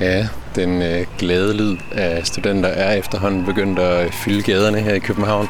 [0.00, 4.98] Ja, den øh, glade lyd af studenter er efterhånden begyndt at fylde gaderne her i
[4.98, 5.48] København,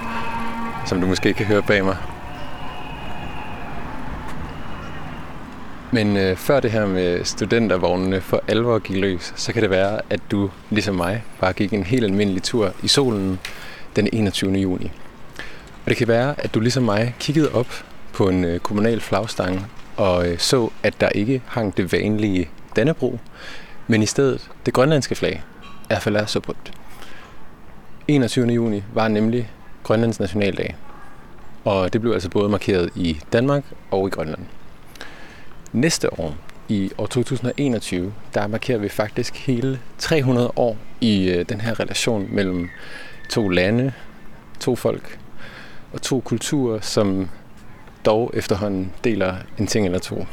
[0.86, 1.96] som du måske kan høre bag mig.
[5.92, 10.00] Men øh, før det her med studentervognene for alvor gik løs, så kan det være,
[10.10, 13.38] at du, ligesom mig, bare gik en helt almindelig tur i solen
[13.96, 14.52] den 21.
[14.52, 14.90] juni.
[15.84, 19.66] Og det kan være, at du ligesom mig kiggede op på en øh, kommunal flagstang
[19.96, 23.18] og øh, så, at der ikke hang det vanlige Dannebro,
[23.86, 25.42] men i stedet det grønlandske flag,
[25.90, 26.72] er hvert er så brugt.
[28.08, 28.46] 21.
[28.46, 29.50] juni var nemlig
[29.82, 30.76] Grønlands nationaldag,
[31.64, 34.40] og det blev altså både markeret i Danmark og i Grønland.
[35.72, 36.34] Næste år,
[36.68, 42.28] i år 2021, der markerer vi faktisk hele 300 år i øh, den her relation
[42.30, 42.68] mellem
[43.30, 43.92] to lande,
[44.60, 45.18] to folk
[45.92, 47.28] og to kulturer, som
[48.04, 50.26] dog efterhånden deler en ting eller to.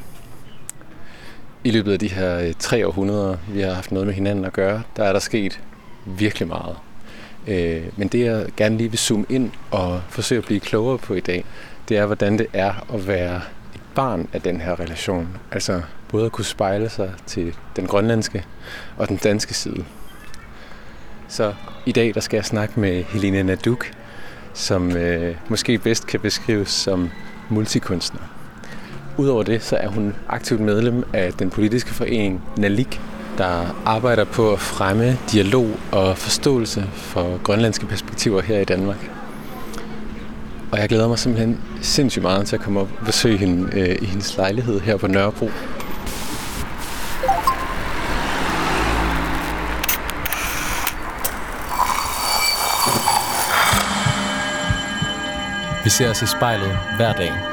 [1.66, 4.54] I løbet af de her øh, tre århundreder, vi har haft noget med hinanden at
[4.54, 5.60] gøre, der er der sket
[6.06, 6.76] virkelig meget.
[7.48, 11.14] Øh, men det jeg gerne lige vil zoome ind og forsøge at blive klogere på
[11.14, 11.46] i dag,
[11.90, 13.42] det er, hvordan det er at være
[13.76, 15.38] et barn af den her relation.
[15.52, 18.46] Altså både at kunne spejle sig til den grønlandske
[18.98, 19.86] og den danske side.
[21.28, 21.54] Så
[21.86, 23.92] i dag der skal jeg snakke med Helene Naduk,
[24.54, 27.10] som øh, måske bedst kan beskrives som
[27.50, 28.43] multikunstner.
[29.18, 33.02] Udover det, så er hun aktivt medlem af den politiske forening NALIK,
[33.38, 39.12] der arbejder på at fremme dialog og forståelse for grønlandske perspektiver her i Danmark.
[40.72, 43.96] Og jeg glæder mig simpelthen sindssygt meget til at komme op og besøge hende øh,
[44.02, 45.50] i hendes lejlighed her på Nørrebro.
[55.84, 57.53] Vi ser os i spejlet hver dag.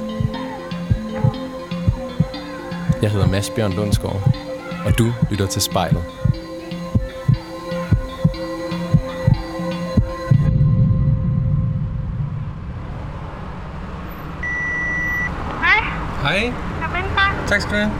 [3.01, 4.21] Jeg hedder Mads Bjørn Lundsgaard,
[4.85, 6.03] og du lytter til spejlet.
[16.21, 16.53] Hej, Hej,
[17.47, 17.91] tak skal du have.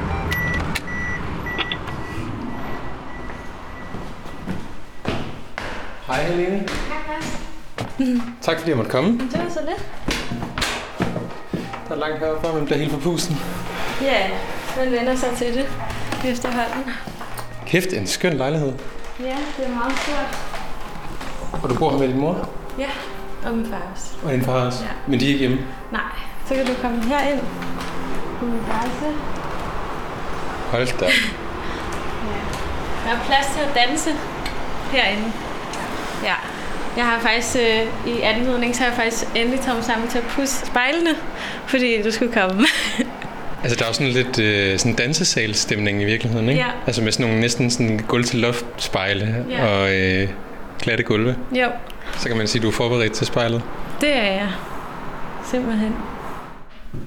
[6.08, 6.58] Hej Helene.
[6.58, 8.22] Hej, Mads.
[8.42, 9.12] Tak fordi jeg måtte komme.
[9.12, 9.86] Det var så lidt.
[11.88, 13.38] Der er langt heroppe, man bliver helt på pusten.
[14.02, 14.30] Ja,
[14.84, 15.66] man vender sig til det
[16.32, 16.94] efterhånden.
[17.68, 18.74] Kæft, en skøn lejlighed.
[19.20, 20.40] Ja, det er meget stort.
[21.64, 22.50] Og du bor her med din mor
[22.80, 22.90] Ja,
[23.46, 24.06] og min far også.
[24.26, 24.84] og din far også.
[24.84, 24.90] Ja.
[25.08, 25.58] Men de er ikke hjemme.
[25.92, 26.02] Nej,
[26.48, 27.40] så kan du komme herind
[28.40, 29.20] på min værelse.
[30.72, 31.06] Hold da.
[33.06, 34.10] Der er plads til at danse
[34.92, 35.32] herinde.
[36.24, 36.34] Ja.
[36.98, 40.18] Jeg har faktisk øh, i anledning, så har jeg faktisk endelig taget mig sammen til
[40.18, 41.10] at pusse spejlene,
[41.68, 42.66] fordi du skulle komme.
[43.64, 46.62] Altså, der er jo sådan lidt øh, sådan dansesalstemning i virkeligheden, ikke?
[46.62, 46.68] Ja.
[46.88, 49.66] Altså med sådan nogle næsten sådan gulv til loft spejle Ja.
[49.68, 50.30] og øh,
[50.82, 51.36] glatte gulve.
[51.52, 51.68] jo,
[52.18, 53.62] Så kan man sige, at du er forberedt til spejlet.
[54.02, 54.48] det er jeg.
[55.52, 55.96] Simpelthen.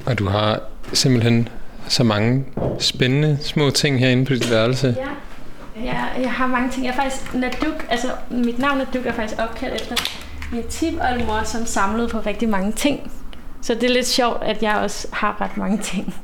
[0.06, 0.60] Og du har
[0.92, 1.48] simpelthen
[1.88, 2.44] så mange
[2.78, 4.96] spændende små ting herinde på dit værelse.
[4.98, 5.84] Ja.
[5.84, 6.86] Jeg, jeg har mange ting.
[6.86, 9.96] Jeg er faktisk Naduk, altså mit navn Naduk er faktisk opkaldt efter
[10.52, 13.10] min tipoldemor, som samlede på rigtig mange ting.
[13.62, 16.14] Så det er lidt sjovt, at jeg også har ret mange ting.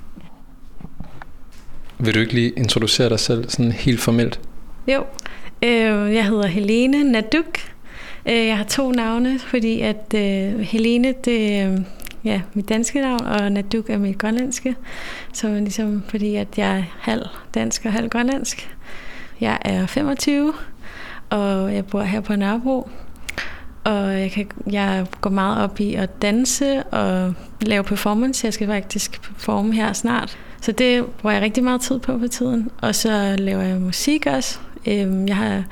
[2.03, 4.41] Vil du ikke lige introducere dig selv sådan helt formelt?
[4.89, 5.05] Jo,
[5.63, 7.59] øh, jeg hedder Helene Naduk.
[8.27, 11.79] Øh, jeg har to navne, fordi at øh, Helene, det er øh,
[12.25, 14.77] ja, mit danske navn, og Naduk er mit grønlandske.
[15.33, 18.77] Så ligesom fordi, at jeg er halv dansk og halv grønlandsk.
[19.41, 20.53] Jeg er 25,
[21.31, 22.91] og jeg bor her på Nørrebro.
[23.85, 28.45] Og jeg, kan, jeg går meget op i at danse og lave performance.
[28.45, 30.39] Jeg skal faktisk performe her snart.
[30.61, 32.71] Så det bruger jeg rigtig meget tid på på tiden.
[32.83, 34.59] Og så laver jeg musik også.
[34.87, 35.65] Øhm, Jeg har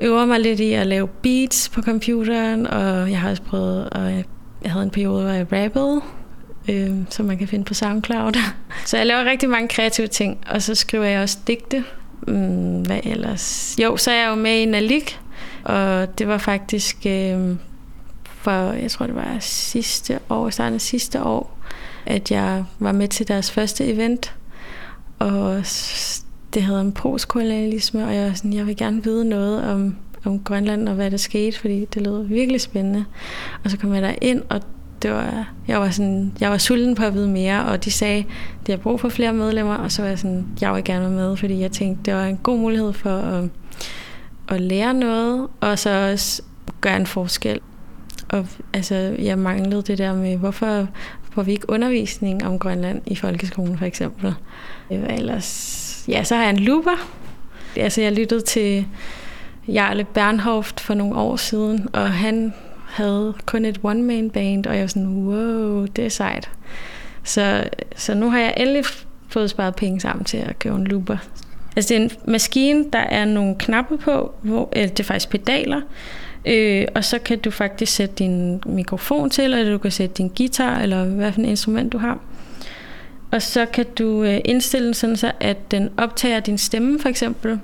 [0.00, 4.12] øver mig lidt i at lave beats på computeren, og jeg har også prøvet, og
[4.62, 6.00] jeg havde en periode, hvor jeg rappede,
[6.68, 8.32] øh, som man kan finde på SoundCloud.
[8.86, 11.84] Så jeg laver rigtig mange kreative ting, og så skriver jeg også digte.
[12.28, 13.76] Mm, hvad ellers?
[13.82, 15.20] Jo, så er jeg jo med i Nalik,
[15.64, 17.56] og det var faktisk øh,
[18.24, 21.55] for, jeg tror det var sidste år, starten af sidste år,
[22.06, 24.34] at jeg var med til deres første event,
[25.18, 25.62] og
[26.54, 30.40] det havde om postkolonialisme, og jeg var sådan, jeg vil gerne vide noget om, om
[30.40, 33.04] Grønland og hvad der skete, fordi det lød virkelig spændende.
[33.64, 34.60] Og så kom jeg der ind, og
[35.02, 38.24] det var, jeg var sådan, jeg var sulten på at vide mere, og de sagde,
[38.66, 41.10] de har brug for flere medlemmer, og så var jeg sådan, jeg vil gerne være
[41.10, 43.44] med, fordi jeg tænkte, det var en god mulighed for at,
[44.48, 46.42] at lære noget, og så også
[46.80, 47.60] gøre en forskel.
[48.28, 50.86] Og altså, jeg manglede det der med, hvorfor
[51.36, 54.34] får vi ikke undervisning om Grønland i folkeskolen, for eksempel.
[54.92, 57.08] Øh, ellers, ja, så har jeg en looper.
[57.76, 58.86] Altså, jeg lyttede til
[59.68, 62.54] Jarle Bernhoft for nogle år siden, og han
[62.86, 66.50] havde kun et one-man band, og jeg var sådan, wow, det er sejt.
[67.24, 67.64] Så,
[67.96, 68.84] så nu har jeg endelig
[69.28, 71.16] fået sparet penge sammen til at købe en looper.
[71.76, 75.30] Altså det er en maskine, der er nogle knapper på, hvor eller det er faktisk
[75.30, 75.80] pedaler,
[76.46, 80.32] øh, og så kan du faktisk sætte din mikrofon til, eller du kan sætte din
[80.36, 82.18] guitar, eller hvad for et instrument du har.
[83.30, 87.08] Og så kan du øh, indstille den sådan, så at den optager din stemme for
[87.08, 87.60] eksempel,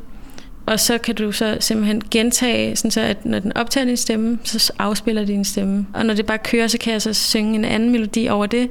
[0.67, 4.38] og så kan du så simpelthen gentage, sådan så at når den optager din stemme,
[4.44, 5.87] så afspiller din stemme.
[5.94, 8.70] Og når det bare kører, så kan jeg så synge en anden melodi over det.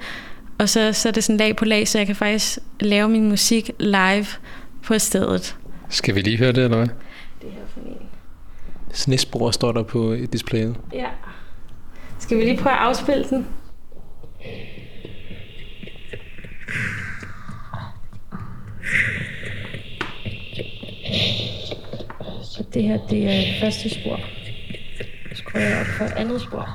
[0.58, 3.30] Og så, så er det sådan lag på lag, så jeg kan faktisk lave min
[3.30, 4.26] musik live
[4.84, 5.56] på stedet.
[5.90, 6.88] Skal vi lige høre det, eller hvad?
[7.42, 7.98] Det her for en.
[8.94, 10.78] Snespor står der på displayet.
[10.94, 11.08] Ja.
[12.20, 13.48] Skal vi lige prøve at afspille den?
[22.44, 24.20] Så det her, det er første spor.
[25.32, 26.70] Så skruer jeg op for andet spor.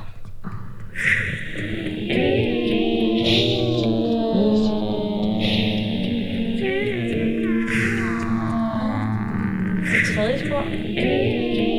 [9.87, 11.76] Så tredje spor.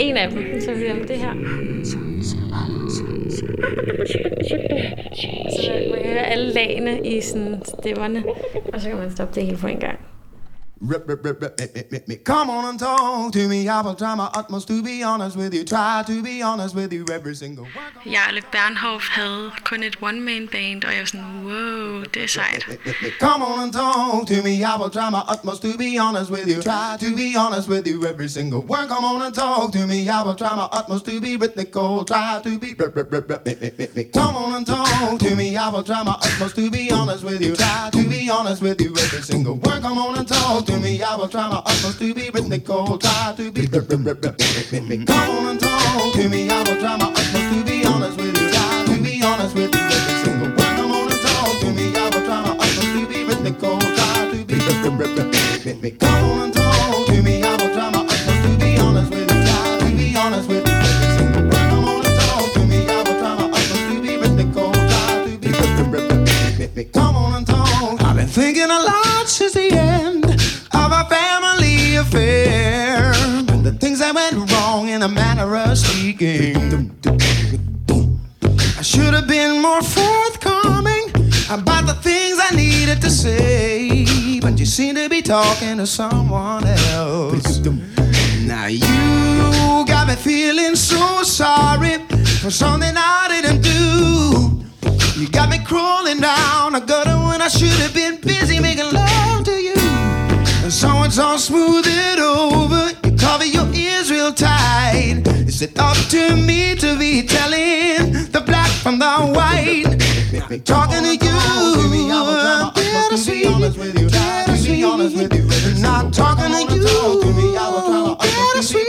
[0.00, 0.60] En af dem.
[0.60, 1.34] Så bliver det her.
[1.84, 1.96] Så
[5.90, 8.24] man kan høre alle lagene i sådan stemmerne,
[8.72, 9.98] og så kan man stoppe det hele på en gang.
[10.80, 12.24] Rip, rip, rip, rip, rip, rip, rip.
[12.24, 13.68] Come on and talk to me.
[13.68, 15.64] I will try my utmost to be honest with you.
[15.64, 18.12] Try to be honest with you every single one.
[18.14, 22.66] Jarle Bernhof havde kun et one-man band, og jeg var sådan, wow, det er sejt.
[23.20, 24.54] Come on and talk to me.
[24.62, 26.62] I will try my utmost to be honest with you.
[26.62, 28.88] Try to be honest with you every single word.
[28.88, 30.08] Come on and talk to me.
[30.08, 32.04] I will try my utmost to be rhythmical.
[32.04, 32.68] Try to be.
[32.78, 34.12] rip, rip, rip, rip, rip, rip, rip.
[34.12, 35.56] Come on and talk to me.
[35.56, 37.56] I will try my utmost to be honest with you.
[37.56, 39.80] Try to be honest with you every single word.
[39.82, 41.02] Come on and talk to me.
[41.02, 42.98] I will try my utmost to be rhythmical.
[42.98, 43.62] Try to be.
[43.62, 44.22] rip.
[45.06, 46.50] Come on and talk to me.
[46.50, 48.50] I will try my utmost to be honest with you.
[48.50, 50.76] Try to be honest with you every single word.
[50.76, 51.96] Come on and talk to me.
[51.96, 53.78] I will try my utmost to be rhythmical.
[53.78, 54.54] Try to be.
[54.98, 56.00] rip.
[56.00, 57.42] Come on and talk to me.
[57.42, 59.40] I will try my utmost to be honest with you.
[59.48, 60.78] Try to be honest with you
[66.58, 67.00] rhythmical.
[67.00, 68.02] Come on and talk.
[68.02, 69.87] I've been thinking a lot since the end
[74.98, 76.90] in a manner of speaking.
[78.78, 81.04] I should have been more forthcoming
[81.48, 84.40] about the things I needed to say.
[84.40, 87.60] But you seem to be talking to someone else.
[88.44, 91.98] Now you got me feeling so sorry
[92.42, 95.20] for something I didn't do.
[95.20, 99.44] You got me crawling down a gutter when I should have been busy making love
[99.44, 99.78] to you.
[100.64, 102.17] And so it's all smooth it
[105.58, 109.86] Is it up to me to be telling the black from the white?
[110.48, 111.34] I'm talking to you.
[112.76, 113.98] Bittersweet, bittersweet.
[115.74, 117.24] And I'm talking to you.
[118.20, 118.86] Bittersweet,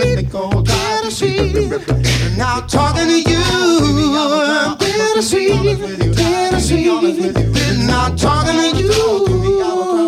[0.78, 1.50] bittersweet.
[1.58, 3.44] And I'm talking to you.
[4.78, 5.58] Bittersweet,
[6.16, 6.86] bittersweet.
[7.66, 9.99] And I'm talking to you.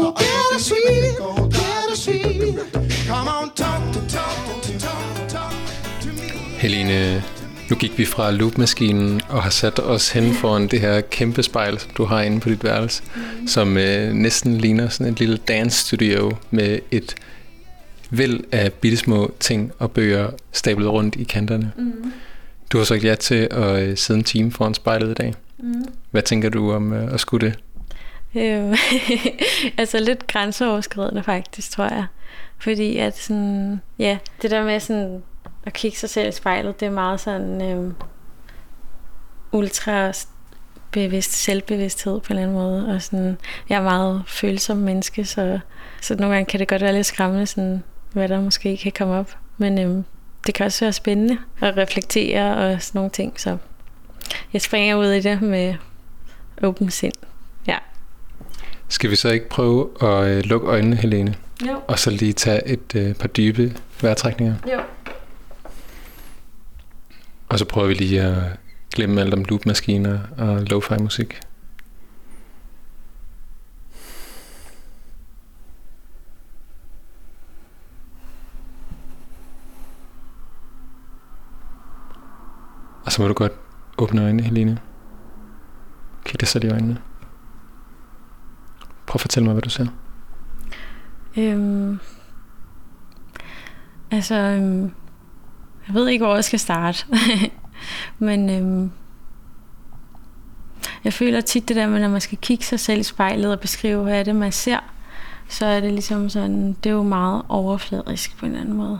[6.62, 7.24] Helene,
[7.70, 11.80] nu gik vi fra loopmaskinen og har sat os hen foran det her kæmpe spejl,
[11.80, 13.48] som du har inde på dit værelse, mm.
[13.48, 17.16] som øh, næsten ligner sådan et lille dance studio med et
[18.10, 21.72] væld af bittesmå ting og bøger stablet rundt i kanterne.
[21.78, 22.14] Mm.
[22.72, 25.34] Du har sagt ja til at øh, sidde en time foran spejlet i dag.
[25.60, 25.86] Mm.
[26.12, 27.60] Hvad tænker du om øh, at skulle det?
[28.42, 28.78] Øh,
[29.78, 32.06] altså lidt grænseoverskridende faktisk, tror jeg.
[32.60, 35.22] Fordi at sådan, ja, det der med sådan
[35.66, 37.94] at kigge sig selv i spejlet, det er meget sådan øh,
[39.52, 40.12] ultra
[40.92, 42.96] bevidst selvbevidsthed på en eller anden måde.
[42.96, 43.38] Og sådan,
[43.70, 45.60] jeg er meget følsom menneske, så,
[46.02, 49.14] så nogle gange kan det godt være lidt skræmmende, sådan, hvad der måske kan komme
[49.14, 49.38] op.
[49.58, 50.04] Men øh,
[50.48, 53.40] det kan også være spændende at reflektere og sådan nogle ting.
[53.40, 53.58] Så
[54.54, 55.76] jeg springer ud i det med
[56.64, 57.14] åben sind.
[57.68, 57.78] Ja.
[58.88, 61.36] Skal vi så ikke prøve at øh, lukke øjnene, Helene?
[61.68, 61.82] Jo.
[61.88, 64.56] Og så lige tage et øh, par dybe vejrtrækninger.
[64.72, 64.80] Jo.
[67.52, 68.60] Og så prøver vi lige at
[68.94, 71.40] glemme alt om loopmaskiner og lo-fi musik.
[83.06, 83.54] Og så må du godt
[83.98, 84.80] åbne øjnene, Helene.
[86.26, 87.02] Kig dig selv i øjnene.
[89.08, 89.88] Prøv at fortælle mig, hvad du ser.
[91.38, 92.00] Øhm,
[94.12, 94.92] altså, øhm,
[95.92, 97.06] jeg ved ikke, hvor jeg skal starte.
[98.20, 98.92] Men øhm,
[101.04, 103.60] jeg føler tit det der med, når man skal kigge sig selv i spejlet og
[103.60, 104.80] beskrive, hvad er det, man ser,
[105.50, 109.00] så er det ligesom sådan, det er jo meget overfladisk på en eller anden måde.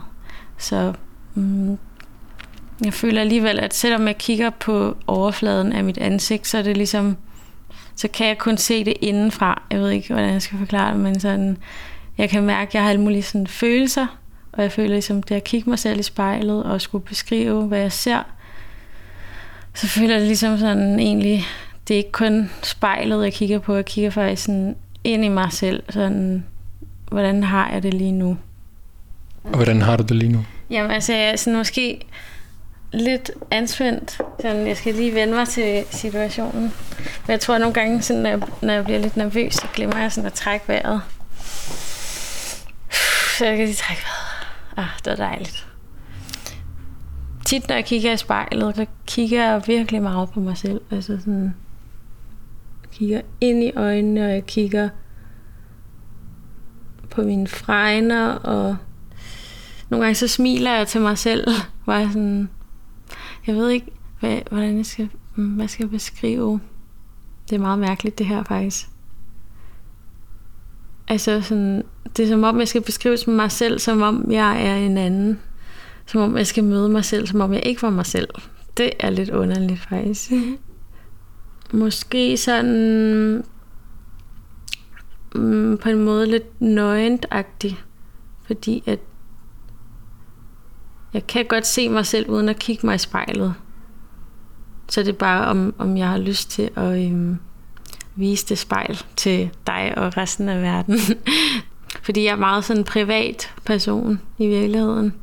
[0.58, 0.92] Så
[1.34, 1.78] mm,
[2.84, 6.76] jeg føler alligevel, at selvom jeg kigger på overfladen af mit ansigt, så er det
[6.76, 7.16] ligesom,
[7.96, 9.62] så kan jeg kun se det indenfra.
[9.70, 11.56] Jeg ved ikke, hvordan jeg skal forklare det, men sådan,
[12.18, 14.06] jeg kan mærke, at jeg har alle mulige sådan følelser,
[14.52, 17.78] og jeg føler ligesom, det at kigge mig selv i spejlet og skulle beskrive, hvad
[17.78, 18.22] jeg ser,
[19.74, 21.44] så føler jeg ligesom sådan egentlig,
[21.88, 25.52] det er ikke kun spejlet, jeg kigger på, jeg kigger faktisk sådan ind i mig
[25.52, 26.44] selv, sådan,
[27.08, 28.36] hvordan har jeg det lige nu?
[29.44, 30.44] Og hvordan har du det lige nu?
[30.70, 32.00] Jamen altså, jeg er sådan måske
[32.92, 34.20] lidt anspændt.
[34.40, 36.62] Sådan, jeg skal lige vende mig til situationen.
[37.26, 39.66] Men jeg tror at nogle gange, sådan, når, jeg, når jeg bliver lidt nervøs, så
[39.74, 41.00] glemmer jeg sådan at trække vejret.
[43.38, 44.31] Så jeg kan lige trække vejret.
[44.76, 45.68] Ah, det er dejligt.
[47.46, 50.80] Tit når jeg kigger i spejlet, så kigger jeg virkelig meget på mig selv.
[50.90, 51.54] Altså sådan,
[52.82, 54.88] jeg kigger ind i øjnene, og jeg kigger
[57.10, 58.76] på mine fregner, og
[59.88, 61.48] nogle gange så smiler jeg til mig selv,
[61.84, 62.50] hvor jeg sådan,
[63.46, 63.86] jeg ved ikke,
[64.20, 66.60] hvad, hvordan jeg skal, mm, hvad skal jeg beskrive.
[67.50, 68.88] Det er meget mærkeligt, det her faktisk.
[71.08, 71.82] Altså sådan,
[72.16, 75.40] det er som om, jeg skal beskrive mig selv, som om jeg er en anden.
[76.06, 78.28] Som om jeg skal møde mig selv, som om jeg ikke var mig selv.
[78.76, 80.30] Det er lidt underligt faktisk.
[81.72, 83.44] Måske sådan
[85.34, 87.78] mm, på en måde lidt nøgentagtig.
[88.46, 88.98] Fordi at
[91.14, 93.54] jeg kan godt se mig selv uden at kigge mig i spejlet.
[94.88, 97.38] Så det er bare, om, om jeg har lyst til at øhm,
[98.16, 100.98] vise det spejl til dig og resten af verden.
[102.02, 105.14] Fordi jeg er meget sådan en privat person i virkeligheden.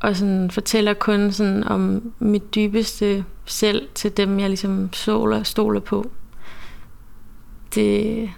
[0.00, 5.80] Og sådan fortæller kun sådan om mit dybeste selv til dem, jeg ligesom soler, stoler
[5.80, 6.10] på.
[7.74, 8.30] Det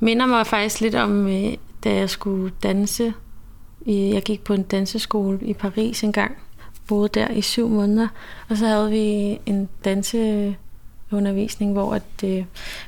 [0.00, 1.52] minder mig faktisk lidt om, øh,
[1.84, 3.12] da jeg skulle danse
[3.86, 6.36] jeg gik på en danseskole i Paris engang.
[6.88, 8.08] boede der i syv måneder,
[8.48, 12.44] og så havde vi en danseundervisning, hvor at, øh,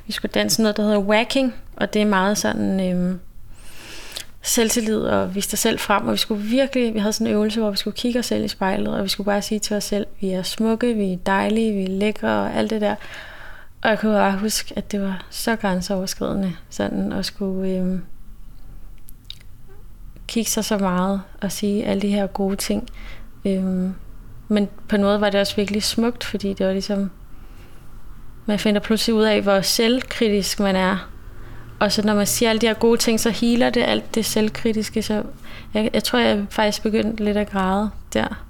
[0.07, 3.15] vi skulle danse noget, der hedder wacking, og det er meget sådan øh,
[4.45, 7.59] selvtillid og vise dig selv frem, og vi skulle virkelig, vi havde sådan en øvelse,
[7.59, 9.83] hvor vi skulle kigge os selv i spejlet, og vi skulle bare sige til os
[9.83, 12.95] selv, vi er smukke, vi er dejlige, vi er lækre og alt det der.
[13.81, 17.69] Og jeg kunne bare huske, at det var så grænseoverskridende, sådan at skulle...
[17.69, 18.01] øhm,
[20.27, 22.87] kigge sig så meget og sige alle de her gode ting.
[23.45, 23.93] Øhm,
[24.47, 27.11] men på en måde var det også virkelig smukt, fordi det var ligesom,
[28.45, 31.09] man finder pludselig ud af, hvor selvkritisk man er.
[31.85, 34.25] Og så når man siger alle de her gode ting, så healer det alt det
[34.25, 35.01] selvkritiske.
[35.01, 35.23] Så
[35.73, 38.45] jeg, jeg tror, jeg faktisk begyndte lidt at græde der.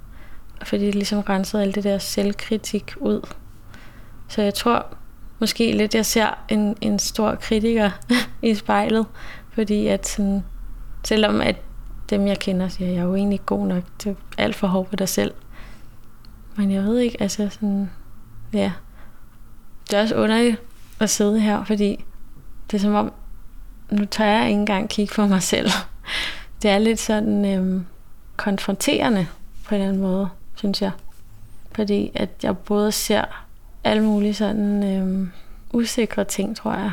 [0.62, 3.20] Fordi det ligesom rensede alt det der selvkritik ud.
[4.28, 4.86] Så jeg tror
[5.38, 7.90] måske lidt, jeg ser en, en stor kritiker
[8.42, 9.06] i spejlet.
[9.50, 10.44] Fordi at sådan,
[11.04, 11.56] selvom at
[12.10, 13.82] dem, jeg kender, siger, jeg er jo egentlig god nok.
[14.04, 15.34] Det er alt for hårdt på dig selv.
[16.56, 17.90] Men jeg ved ikke, altså sådan,
[18.52, 18.72] ja.
[19.90, 20.56] Det er også underligt
[21.00, 22.04] at sidde her, fordi
[22.70, 23.12] det er som om,
[23.90, 25.70] nu tør jeg ikke engang kigge på mig selv.
[26.62, 27.86] Det er lidt sådan øhm,
[28.36, 29.26] konfronterende
[29.64, 30.90] på en eller anden måde, synes jeg.
[31.72, 33.24] Fordi at jeg både ser
[33.84, 35.32] alle mulige sådan øhm,
[35.72, 36.92] usikre ting, tror jeg.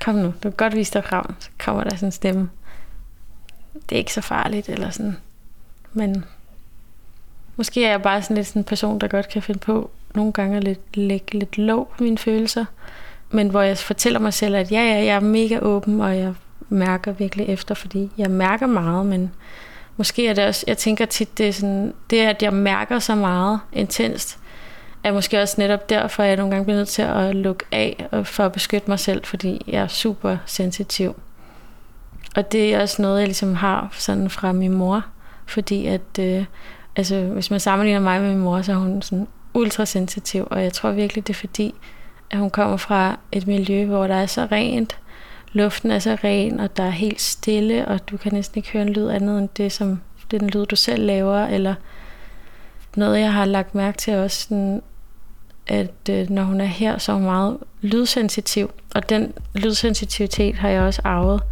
[0.00, 2.50] Kom nu, du kan godt vise dig frem, så kommer der sådan en stemme
[3.74, 5.16] det er ikke så farligt, eller sådan.
[5.92, 6.24] Men
[7.56, 10.32] måske er jeg bare sådan lidt sådan en person, der godt kan finde på nogle
[10.32, 12.64] gange at lidt, lægge lidt låg på mine følelser.
[13.30, 16.34] Men hvor jeg fortæller mig selv, at ja, ja, jeg er mega åben, og jeg
[16.68, 19.32] mærker virkelig efter, fordi jeg mærker meget, men
[19.96, 23.14] måske er det også, jeg tænker tit, det er sådan, det at jeg mærker så
[23.14, 24.38] meget intenst,
[25.04, 28.06] er måske også netop derfor, at jeg nogle gange bliver nødt til at lukke af
[28.24, 31.16] for at beskytte mig selv, fordi jeg er super sensitiv.
[32.36, 35.04] Og det er også noget, jeg ligesom har sådan fra min mor,
[35.46, 36.44] fordi at øh,
[36.96, 40.72] Altså, hvis man sammenligner mig med min mor, så er hun sådan ultrasensitiv, og jeg
[40.72, 41.74] tror virkelig, det er fordi,
[42.30, 44.96] at hun kommer fra et miljø, hvor der er så rent,
[45.52, 48.82] luften er så ren, og der er helt stille, og du kan næsten ikke høre
[48.82, 50.00] en lyd andet end det, som
[50.30, 51.74] den lyd, du selv laver, eller
[52.96, 54.82] noget, jeg har lagt mærke til også, sådan,
[55.66, 60.68] at øh, når hun er her, så er hun meget lydsensitiv, og den lydsensitivitet har
[60.68, 61.42] jeg også arvet.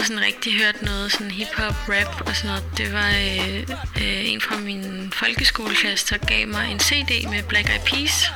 [0.00, 3.58] Jeg sådan rigtig hørt noget sådan hip-hop, rap og sådan noget, det var øh,
[4.02, 8.30] øh, en fra min folkeskoleklasse, der gav mig en CD med Black Eyed Peas.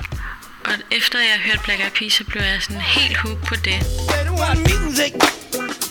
[0.65, 3.79] Og efter jeg hørte Black Eyed Peas, så blev jeg sådan helt hooked på det.
[4.11, 5.13] They don't want music.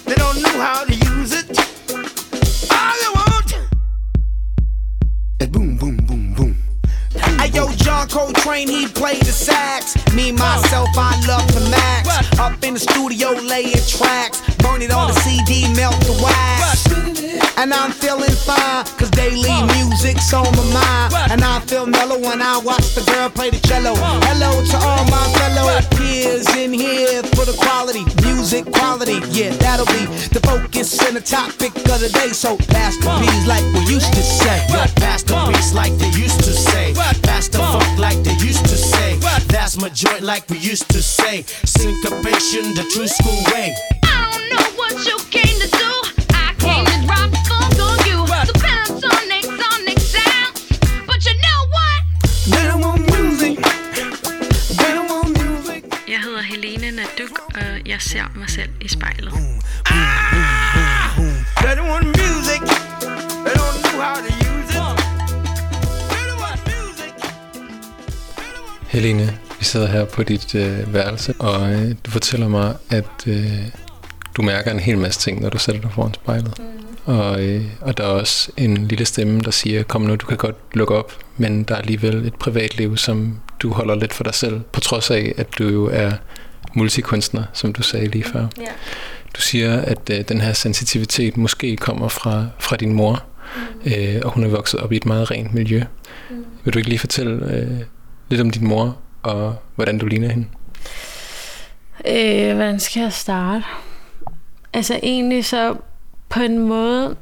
[0.07, 1.72] They don't know how to use it.
[7.53, 9.95] Yo, John Coltrane, he played the sax.
[10.13, 12.09] Me, myself, I love to max.
[12.39, 14.41] Up in the studio, laying tracks.
[14.57, 16.83] Burn it on the CD, melt the wax.
[17.57, 21.31] And I'm feeling fine, cause daily music's on my mind.
[21.31, 23.93] And I feel mellow when I watch the girl play the cello.
[23.95, 29.19] Hello to all my fellow peers in here for the quality, music quality.
[29.29, 32.29] Yeah, that'll be the focus and the topic of the day.
[32.29, 34.59] So pass the beats like we used to say.
[34.97, 36.93] Pass the beats like they used to say.
[37.53, 39.17] Pass the funk like they used to say.
[39.47, 41.43] That's my joint like we used to say.
[41.65, 43.75] Syncopation, the true school way.
[44.03, 45.91] I don't know what you came to do.
[46.33, 48.25] I came to drop the funk on you.
[48.49, 50.53] The Panasonic Sonic sound.
[51.07, 52.01] But you know what?
[52.51, 53.57] They don't want music.
[54.77, 55.83] They don't want music.
[56.07, 59.33] Jeg hedder Helene Naduk, og jeg ser mig selv i spejlet.
[59.85, 61.15] Ah!
[61.61, 62.61] They don't want music.
[63.45, 64.32] They don't know how to
[68.93, 73.59] Helene, vi sidder her på dit øh, værelse, og øh, du fortæller mig, at øh,
[74.37, 76.59] du mærker en hel masse ting, når du sætter dig foran spejlet.
[76.59, 77.13] Mm.
[77.13, 80.37] Og, øh, og der er også en lille stemme, der siger, kom nu, du kan
[80.37, 84.33] godt lukke op, men der er alligevel et privatliv, som du holder lidt for dig
[84.33, 86.11] selv, på trods af, at du jo er
[86.73, 88.47] multikunstner, som du sagde lige før.
[88.59, 88.63] Ja.
[89.35, 93.23] Du siger, at øh, den her sensitivitet måske kommer fra, fra din mor,
[93.55, 93.91] mm.
[93.91, 95.83] øh, og hun er vokset op i et meget rent miljø.
[96.29, 96.45] Mm.
[96.63, 97.79] Vil du ikke lige fortælle øh,
[98.33, 100.47] lidt om din mor, og hvordan du ligner hende?
[102.07, 103.65] Øh, hvordan skal jeg starte?
[104.73, 105.75] Altså egentlig så
[106.29, 107.15] på en måde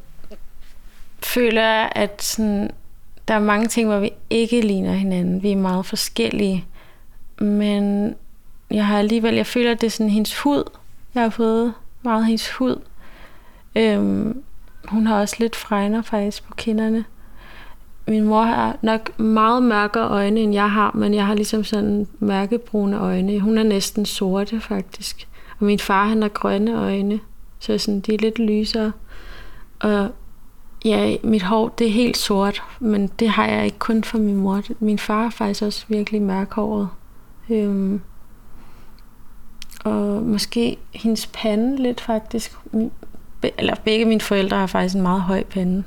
[1.19, 2.71] føler jeg, at sådan,
[3.27, 5.43] der er mange ting, hvor vi ikke ligner hinanden.
[5.43, 6.65] Vi er meget forskellige.
[7.39, 8.15] Men
[8.71, 10.63] jeg har alligevel, jeg føler, at det er sådan hendes hud.
[11.15, 12.81] Jeg har fået meget hendes hud.
[13.75, 14.43] Øhm,
[14.85, 17.05] hun har også lidt fregner faktisk på kinderne.
[18.07, 22.07] Min mor har nok meget mørkere øjne, end jeg har, men jeg har ligesom sådan
[22.19, 23.39] mørkebrune øjne.
[23.39, 25.27] Hun er næsten sorte, faktisk.
[25.59, 27.19] Og min far, han har grønne øjne,
[27.59, 28.91] så sådan, de er lidt lysere.
[29.79, 30.09] Og
[30.85, 34.35] ja, mit hår, det er helt sort, men det har jeg ikke kun for min
[34.35, 34.61] mor.
[34.79, 36.89] Min far er faktisk også virkelig mørkhåret.
[37.49, 38.01] Øhm,
[39.83, 42.57] og måske hendes pande lidt faktisk.
[43.41, 45.83] Be- Eller begge mine forældre har faktisk en meget høj pande.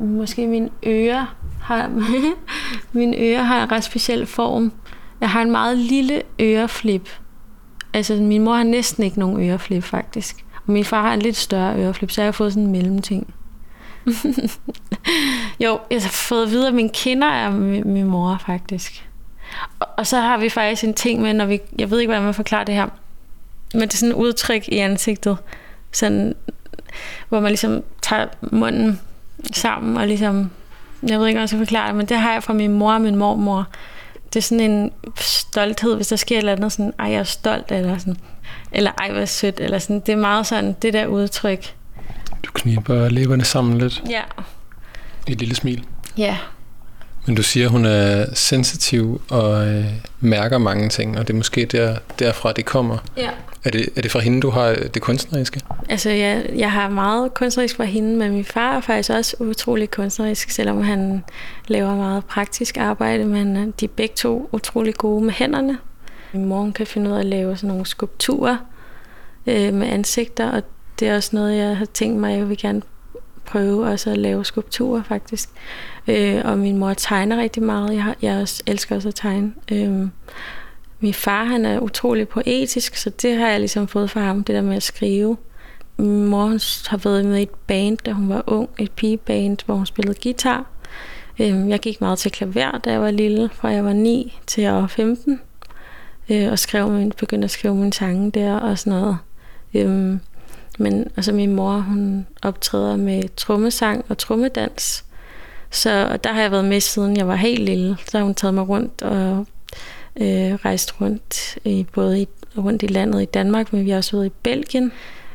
[0.00, 1.90] Måske mine ører har,
[2.92, 4.72] mine ører har en ret speciel form.
[5.20, 7.08] Jeg har en meget lille øreflip.
[7.92, 10.44] Altså min mor har næsten ikke nogen øreflip faktisk.
[10.66, 13.34] Og min far har en lidt større øreflip, så jeg har fået sådan en mellemting.
[15.64, 19.08] jo, jeg har fået videre, at mine kinder er min, min mor faktisk.
[19.80, 22.24] Og, og så har vi faktisk en ting med, når vi, jeg ved ikke, hvordan
[22.24, 22.88] man forklarer det her,
[23.74, 25.38] men det er sådan et udtryk i ansigtet,
[25.92, 26.34] sådan,
[27.28, 29.00] hvor man ligesom tager munden
[29.52, 30.50] sammen og ligesom,
[31.02, 32.92] jeg ved ikke, hvordan jeg skal forklare det, men det har jeg fra min mor
[32.92, 33.66] og min mormor.
[34.32, 37.24] Det er sådan en stolthed, hvis der sker et eller andet, sådan, ej, jeg er
[37.24, 38.16] stolt, eller sådan,
[38.72, 40.00] eller ej, hvor sødt, eller sådan.
[40.00, 41.74] Det er meget sådan, det der udtryk.
[42.42, 44.02] Du kniber læberne sammen lidt.
[44.10, 44.20] Ja.
[45.26, 45.84] Et lille smil.
[46.18, 46.36] Ja.
[47.26, 49.84] Men du siger, at hun er sensitiv og øh,
[50.20, 52.98] mærker mange ting, og det er måske der, derfra, det kommer.
[53.16, 53.30] Ja.
[53.66, 55.60] Er det, er det fra hende, du har øh, det kunstneriske?
[55.88, 59.90] Altså, jeg, jeg har meget kunstnerisk fra hende, men min far er faktisk også utrolig
[59.90, 61.24] kunstnerisk, selvom han
[61.68, 65.78] laver meget praktisk arbejde, men øh, de er begge to utrolig gode med hænderne.
[66.32, 68.56] Min mor kan finde ud af at lave sådan nogle skulpturer
[69.46, 70.62] øh, med ansigter, og
[71.00, 72.82] det er også noget, jeg har tænkt mig, jeg vil gerne
[73.44, 75.48] prøve også at lave skulpturer faktisk.
[76.08, 77.94] Øh, og min mor tegner rigtig meget.
[77.94, 79.52] Jeg, har, jeg også elsker også at tegne.
[79.72, 80.08] Øh,
[81.06, 84.54] min far, han er utrolig poetisk, så det har jeg ligesom fået fra ham, det
[84.54, 85.36] der med at skrive.
[85.96, 89.58] Min mor hun har været med i et band, da hun var ung, et pigeband,
[89.66, 90.66] hvor hun spillede guitar.
[91.38, 94.62] Øhm, jeg gik meget til klaver, da jeg var lille, fra jeg var 9 til
[94.62, 95.40] jeg var 15.
[96.28, 99.18] Øh, og skrev min, begyndte at skrive mine sange der og sådan noget.
[99.74, 100.20] Øhm,
[100.78, 105.04] men altså min mor, hun optræder med trommesang og trommedans.
[105.70, 107.96] Så der har jeg været med siden jeg var helt lille.
[108.08, 109.46] Så har hun taget mig rundt og
[110.20, 114.16] øh, rejst rundt i både i, rundt i landet i Danmark, men vi har også
[114.16, 114.92] været i Belgien.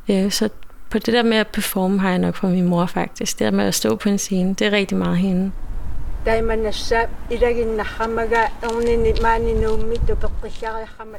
[0.10, 0.50] Øh, så
[0.90, 3.40] på det der med at performe har jeg nok fra min mor faktisk.
[3.40, 5.52] Det der med at stå på en scene, det er rigtig meget hende.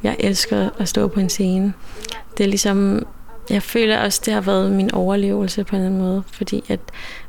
[0.03, 1.72] Jeg elsker at stå på en scene.
[2.38, 3.07] Det er ligesom,
[3.51, 6.22] jeg føler også, det har været min overlevelse på en eller anden måde.
[6.33, 6.81] Fordi at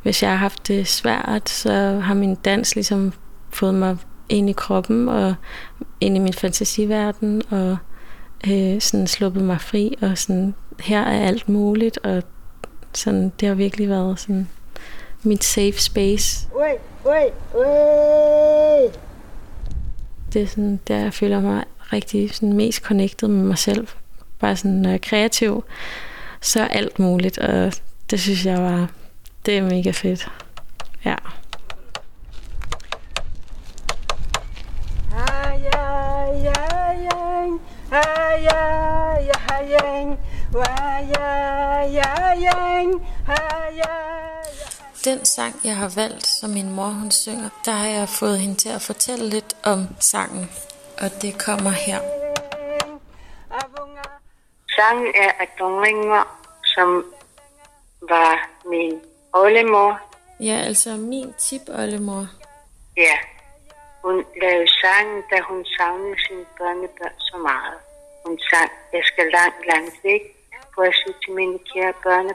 [0.04, 3.14] hvis jeg har haft det svært, så har min dans ligesom
[3.50, 3.98] fået mig
[4.30, 5.36] ind i kroppen og
[6.02, 7.78] ind i min fantasiverden og
[8.48, 12.24] øh, sådan sluppet mig fri og sådan her er alt muligt og
[12.94, 14.50] sådan det har virkelig været sådan
[15.24, 16.48] mit safe space.
[16.56, 16.70] Ui,
[17.06, 18.92] ui, ui.
[20.34, 23.88] Det er sådan der jeg føler mig rigtig sådan mest connected med mig selv.
[24.40, 25.64] Bare sådan når jeg er kreativ,
[26.42, 27.74] så er alt muligt og
[28.12, 28.90] det synes jeg var
[29.46, 30.32] det er mega fedt.
[31.06, 31.16] Ja.
[45.06, 48.56] Den sang, jeg har valgt, som min mor hun synger, der har jeg fået hende
[48.56, 50.52] til at fortælle lidt om sangen.
[51.02, 52.00] Og det kommer her.
[54.76, 56.24] Sangen er af Dongringer,
[56.64, 57.06] som
[58.10, 59.02] var min
[59.34, 60.00] oldemor.
[60.40, 62.28] Ja, altså min tip-oldemor.
[62.98, 63.18] Ja,
[64.04, 67.83] hun lavede sangen, da hun savnede sine børnebørn så meget.
[68.26, 68.70] un chat.
[68.92, 70.36] Es que la, la musique,
[70.74, 70.86] pour
[71.26, 72.34] communiquer à bonne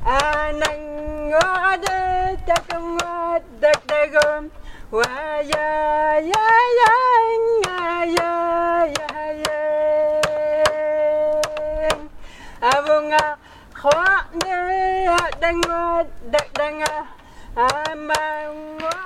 [0.00, 0.82] Anang
[1.28, 4.48] ngode takum ngode dagdagum
[4.90, 5.04] Hun.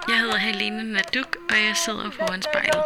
[0.09, 2.85] Jeg hedder Helene Naduk, og jeg sidder foran spejlet.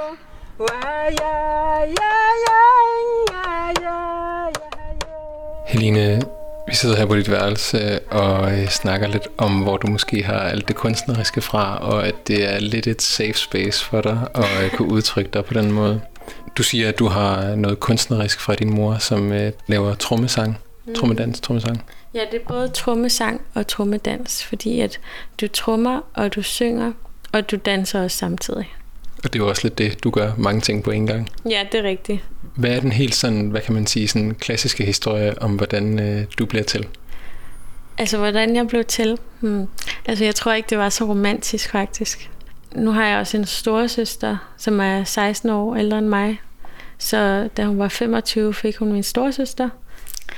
[5.66, 6.22] Helene,
[6.68, 10.38] vi sidder her på dit værelse og øh, snakker lidt om, hvor du måske har
[10.38, 14.64] alt det kunstneriske fra, og at det er lidt et safe space for dig at
[14.64, 16.00] øh, kunne udtrykke dig på den måde.
[16.58, 20.58] Du siger, at du har noget kunstnerisk fra din mor, som øh, laver trommesang,
[20.96, 21.84] trommedans, trommesang.
[22.14, 25.00] Ja, det er både trommesang og trommedans, fordi at
[25.40, 26.92] du trommer, og du synger,
[27.32, 28.74] og du danser også samtidig.
[29.24, 31.28] Og det er jo også lidt det, du gør mange ting på en gang.
[31.50, 32.24] Ja, det er rigtigt.
[32.54, 36.24] Hvad er den helt sådan, hvad kan man sige, sådan klassiske historie om, hvordan øh,
[36.38, 36.86] du bliver til?
[37.98, 39.18] Altså, hvordan jeg blev til?
[39.40, 39.66] Hmm.
[40.06, 42.30] Altså, jeg tror ikke, det var så romantisk, faktisk.
[42.72, 46.40] Nu har jeg også en storesøster, som er 16 år ældre end mig.
[46.98, 49.68] Så da hun var 25, fik hun min storesøster.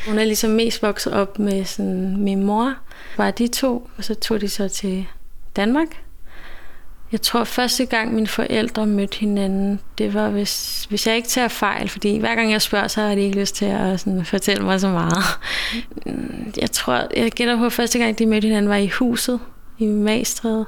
[0.06, 2.74] Hun er ligesom mest vokset op med sådan, min mor.
[3.16, 5.06] Var de to, og så tog de så til
[5.56, 5.86] Danmark.
[7.12, 11.48] Jeg tror første gang mine forældre mødte hinanden, det var hvis, hvis jeg ikke tager
[11.48, 14.64] fejl, fordi hver gang jeg spørger, så har de ikke lyst til at sådan, fortælle
[14.64, 15.24] mig så meget.
[16.06, 19.40] Mm, jeg tror, jeg gætter på, at første gang de mødte hinanden var i huset
[19.78, 20.66] i Magstræde.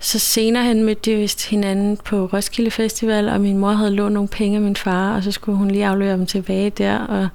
[0.00, 4.14] Så senere hen mødte de vist hinanden på Roskilde Festival, og min mor havde lånt
[4.14, 7.28] nogle penge af min far, og så skulle hun lige aflevere dem tilbage der, og,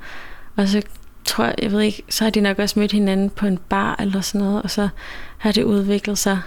[0.55, 0.81] og så
[1.25, 3.95] tror jeg, jeg ved ikke, så har de nok også mødt hinanden på en bar
[3.99, 4.89] eller sådan noget, og så
[5.37, 6.39] har det udviklet sig.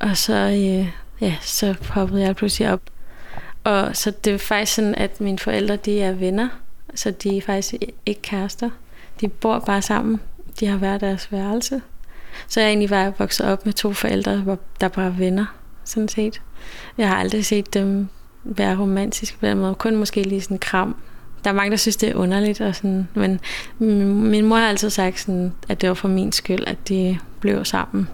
[0.00, 0.88] Og så, øh,
[1.20, 2.80] ja, så poppede jeg pludselig op.
[3.64, 6.48] Og så det er faktisk sådan, at mine forældre, de er venner,
[6.94, 7.74] så de er faktisk
[8.06, 8.70] ikke kærester.
[9.20, 10.20] De bor bare sammen.
[10.60, 11.82] De har hver deres værelse.
[12.48, 15.46] Så jeg er egentlig var vokset op med to forældre, der bare er venner,
[15.84, 16.42] sådan set.
[16.98, 18.08] Jeg har aldrig set dem
[18.44, 19.74] være romantiske på den måde.
[19.74, 20.96] Kun måske lige sådan en kram.
[21.44, 22.60] Der er mange, der synes, det er underligt.
[22.60, 23.40] Og sådan, men
[23.78, 27.18] min, min mor har altid sagt, sådan, at det var for min skyld, at de
[27.40, 28.08] blev sammen.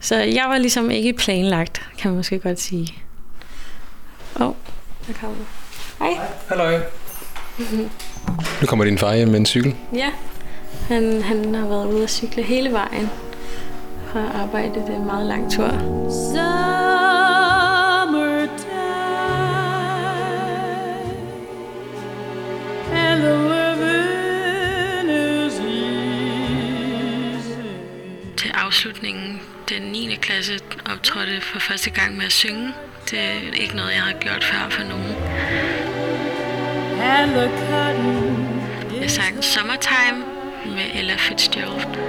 [0.00, 2.94] Så jeg var ligesom ikke planlagt, kan man måske godt sige.
[4.40, 4.54] Åh, oh,
[5.06, 5.36] der kommer
[5.98, 6.26] Hej.
[6.48, 6.80] Halløj.
[8.60, 9.74] Nu kommer din far hjem med en cykel.
[9.94, 10.10] Ja,
[10.88, 13.10] han, han har været ude at cykle hele vejen
[14.12, 14.74] fra arbejde.
[14.74, 15.68] Det er en meget lang tur.
[28.36, 30.16] Til afslutningen, den 9.
[30.20, 30.58] klasse,
[30.92, 32.72] optrådte for første gang med at synge.
[33.10, 35.14] Det er ikke noget, jeg har gjort før for nogen.
[39.00, 40.24] Jeg sang Summertime
[40.66, 42.07] med Ella Fitzgerald.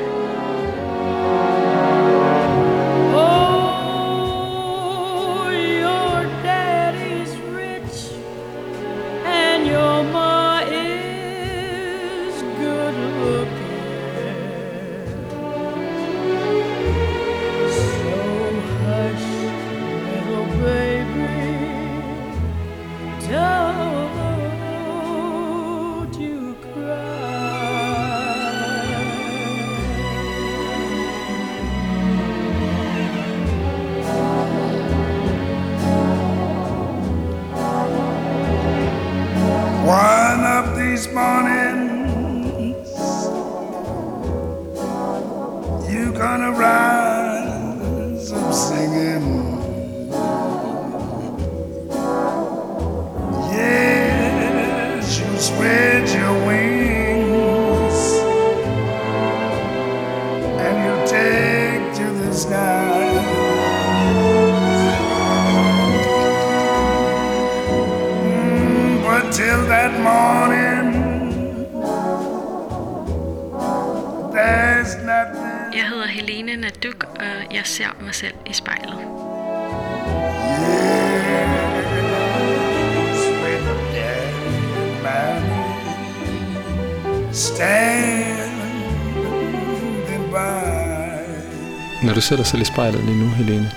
[92.19, 93.71] Du ser dig selv i spejlet lige nu, Helene,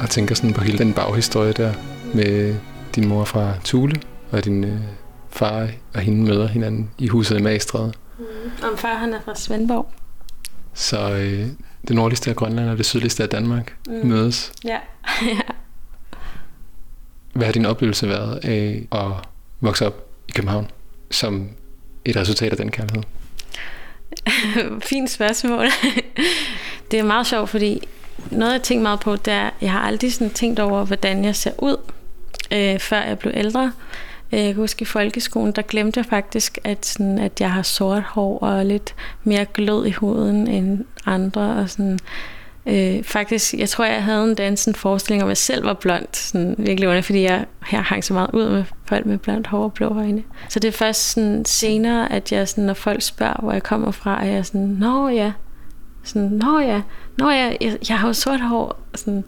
[0.00, 1.72] og tænker sådan på hele den baghistorie der
[2.14, 2.56] med
[2.94, 4.00] din mor fra Thule,
[4.30, 4.80] og din øh,
[5.30, 7.92] far og hende møder hinanden i huset i Magstræde.
[8.18, 8.24] Mm.
[8.62, 9.92] Om far han er fra Svendborg.
[10.74, 11.46] Så øh,
[11.88, 14.08] det nordligste af Grønland og det sydligste af Danmark Mm.
[14.08, 14.52] mødes.
[14.64, 14.78] Ja.
[17.32, 19.26] Hvad har din oplevelse været af at
[19.60, 20.70] vokse op i København
[21.10, 21.48] som
[22.04, 23.02] et resultat af den kærlighed?
[24.90, 25.66] Fint spørgsmål
[26.92, 27.88] det er meget sjovt, fordi
[28.30, 31.36] noget jeg tænker meget på, det er, jeg har aldrig sådan tænkt over, hvordan jeg
[31.36, 31.76] ser ud,
[32.52, 33.72] øh, før jeg blev ældre.
[34.32, 37.62] Øh, jeg kan huske i folkeskolen, der glemte jeg faktisk, at, sådan, at jeg har
[37.62, 41.42] sort hår og lidt mere glød i huden end andre.
[41.42, 41.98] Og sådan,
[42.66, 46.06] øh, faktisk, jeg tror, jeg havde en dansen forestilling om, at jeg selv var blond,
[46.12, 49.64] sådan virkelig under, fordi jeg her hang så meget ud med folk med blondt hår
[49.64, 50.22] og blå øjne.
[50.48, 53.90] Så det er først sådan senere, at jeg, sådan, når folk spørger, hvor jeg kommer
[53.90, 55.32] fra, at jeg sådan, nå ja,
[56.04, 56.82] sådan, nå ja,
[57.18, 59.24] nå ja, jeg, jeg har jo sort hår, sådan,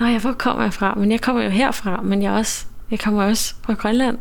[0.00, 0.94] nå ja, hvor kommer jeg fra?
[0.94, 4.18] Men jeg kommer jo herfra, men jeg, også, jeg kommer også fra Grønland.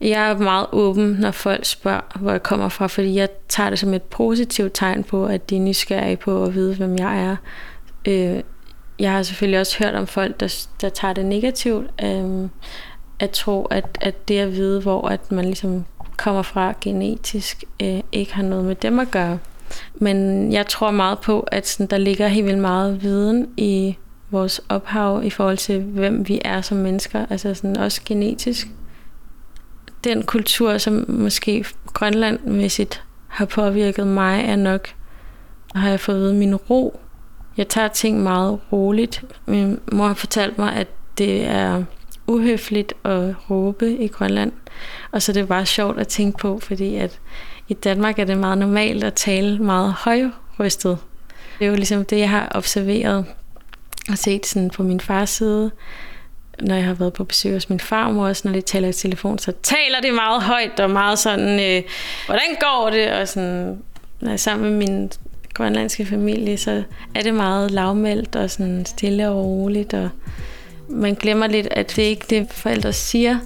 [0.00, 3.78] Jeg er meget åben, når folk spørger, hvor jeg kommer fra, fordi jeg tager det
[3.78, 7.36] som et positivt tegn på, at de er nysgerrige på at vide, hvem jeg er.
[8.08, 8.42] Øh,
[8.98, 12.48] jeg har selvfølgelig også hørt om folk, der, der tager det negativt, øh,
[13.18, 15.84] at tro, at, at det at vide, hvor at man ligesom
[16.16, 19.38] kommer fra genetisk, øh, ikke har noget med dem at gøre.
[19.94, 23.96] Men jeg tror meget på, at sådan, der ligger helt vildt meget viden i
[24.30, 28.68] vores ophav i forhold til, hvem vi er som mennesker, altså sådan også genetisk.
[30.04, 34.88] Den kultur, som måske grønlandmæssigt har påvirket mig, er nok,
[35.74, 37.00] har jeg fået at min ro.
[37.56, 39.24] Jeg tager ting meget roligt.
[39.46, 41.84] Min mor har fortalt mig, at det er
[42.26, 44.52] uhøfligt at råbe i Grønland.
[45.12, 47.20] Og så er det bare sjovt at tænke på, fordi at
[47.72, 50.98] i Danmark er det meget normalt at tale meget højrystet.
[51.58, 53.26] Det er jo ligesom det, jeg har observeret
[54.10, 55.70] og set sådan på min fars side,
[56.60, 59.38] når jeg har været på besøg hos min farmor, også når de taler i telefon,
[59.38, 61.82] så taler det meget højt og meget sådan, øh,
[62.26, 63.12] hvordan går det?
[63.12, 63.82] Og sådan,
[64.20, 65.10] når jeg er sammen med min
[65.54, 66.82] grønlandske familie, så
[67.14, 69.94] er det meget lavmældt og sådan stille og roligt.
[69.94, 70.08] Og
[70.88, 73.38] man glemmer lidt, at det ikke er det, forældre siger,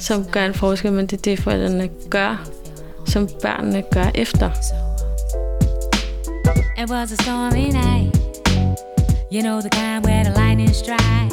[0.00, 2.48] som gør en forskel, men det er det, forældrene gør,
[3.08, 4.50] som børnene gør efter.
[6.82, 8.16] It was a stormy night.
[9.32, 11.32] You know the kind where the lightning strike.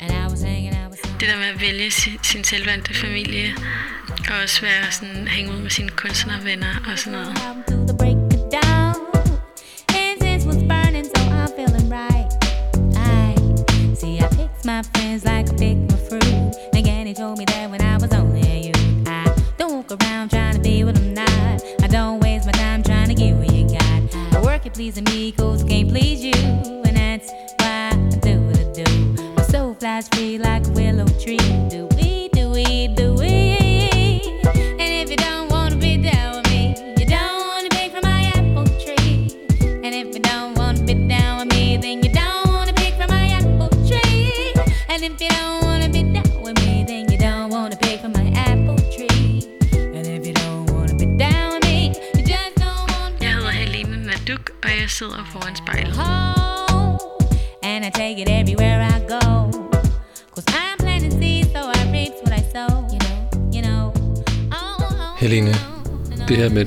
[0.00, 3.48] And I was hanging out with Det der med at vælge sin, sin selvvalgte familie,
[4.08, 8.19] og også være sådan, hænge ud med sine kunstnervenner og sådan noget.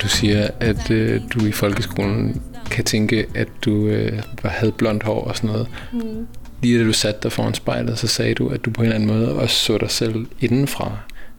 [0.03, 5.03] Du siger, at øh, du i folkeskolen kan tænke, at du øh, var- havde blondt
[5.03, 5.67] hår og sådan noget.
[5.93, 6.27] Mm.
[6.61, 8.95] Lige da du satte dig foran spejlet, så sagde du, at du på en eller
[8.95, 10.91] anden måde også så dig selv indenfra.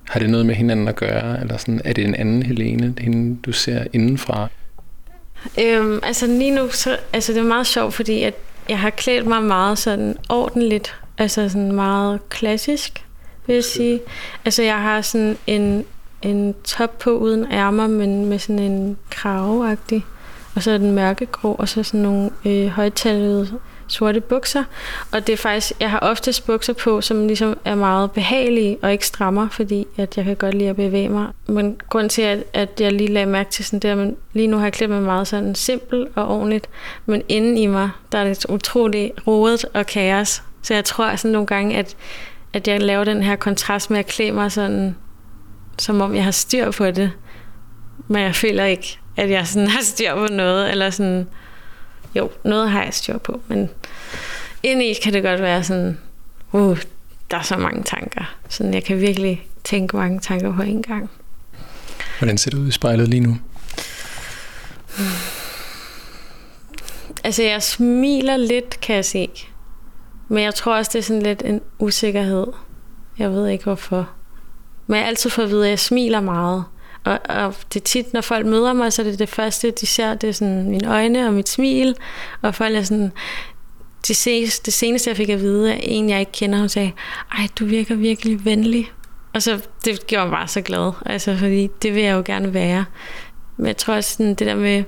[0.05, 3.37] Har det noget med hinanden at gøre, eller sådan, er det en anden Helene, hende
[3.47, 4.49] du ser indenfra?
[5.61, 8.35] Øhm, altså lige nu, så, altså det er meget sjovt, fordi at
[8.69, 13.05] jeg har klædt mig meget sådan ordentligt, altså sådan meget klassisk,
[13.47, 14.01] vil jeg sige.
[14.45, 15.85] Altså jeg har sådan en,
[16.25, 20.05] en top på uden ærmer, men med sådan en kraveagtig,
[20.55, 23.59] og så er den mørkegrå, og så sådan nogle øh, højtallede
[23.89, 24.65] sorte bukser.
[25.13, 28.93] Og det er faktisk, jeg har oftest bukser på, som ligesom er meget behagelige og
[28.93, 31.27] ikke strammer, fordi at jeg kan godt lide at bevæge mig.
[31.47, 34.57] Men grund til, at, at jeg lige lagde mærke til sådan det, men lige nu
[34.57, 36.69] har jeg klædt mig meget sådan simpel og ordentligt,
[37.07, 40.43] men inden i mig, der er det utroligt rodet og kaos.
[40.63, 41.97] Så jeg tror sådan nogle gange, at,
[42.53, 44.97] at jeg laver den her kontrast med at klæde mig sådan,
[45.79, 47.13] som om jeg har styr på det.
[48.09, 51.27] Men jeg føler ikke, at jeg sådan har styr på noget, eller sådan,
[52.15, 53.71] jo, noget har jeg styr på, men
[54.63, 55.99] indeni kan det godt være sådan,
[56.53, 56.79] uh,
[57.31, 58.37] der er så mange tanker.
[58.49, 61.11] Sådan, jeg kan virkelig tænke mange tanker på en gang.
[62.19, 63.39] Hvordan ser det ud i spejlet lige nu?
[67.25, 69.29] Altså, jeg smiler lidt, kan jeg se.
[70.29, 72.47] Men jeg tror også, det er sådan lidt en usikkerhed.
[73.19, 74.11] Jeg ved ikke, hvorfor.
[74.87, 76.65] Men jeg altid fået at vide, at jeg smiler meget.
[77.05, 79.87] Og, og det er tit, når folk møder mig, så er det det første, de
[79.87, 81.97] ser, det er sådan mine øjne og mit smil.
[82.43, 83.13] Og folk er sådan...
[84.09, 86.93] Det seneste, det seneste, jeg fik at vide af en, jeg ikke kender, hun sagde,
[87.39, 88.93] ej, du virker virkelig venlig.
[89.35, 92.55] Og så, det gjorde mig bare så glad, altså, fordi det vil jeg jo gerne
[92.55, 92.85] være.
[93.57, 94.85] Men jeg tror også, sådan, det der med,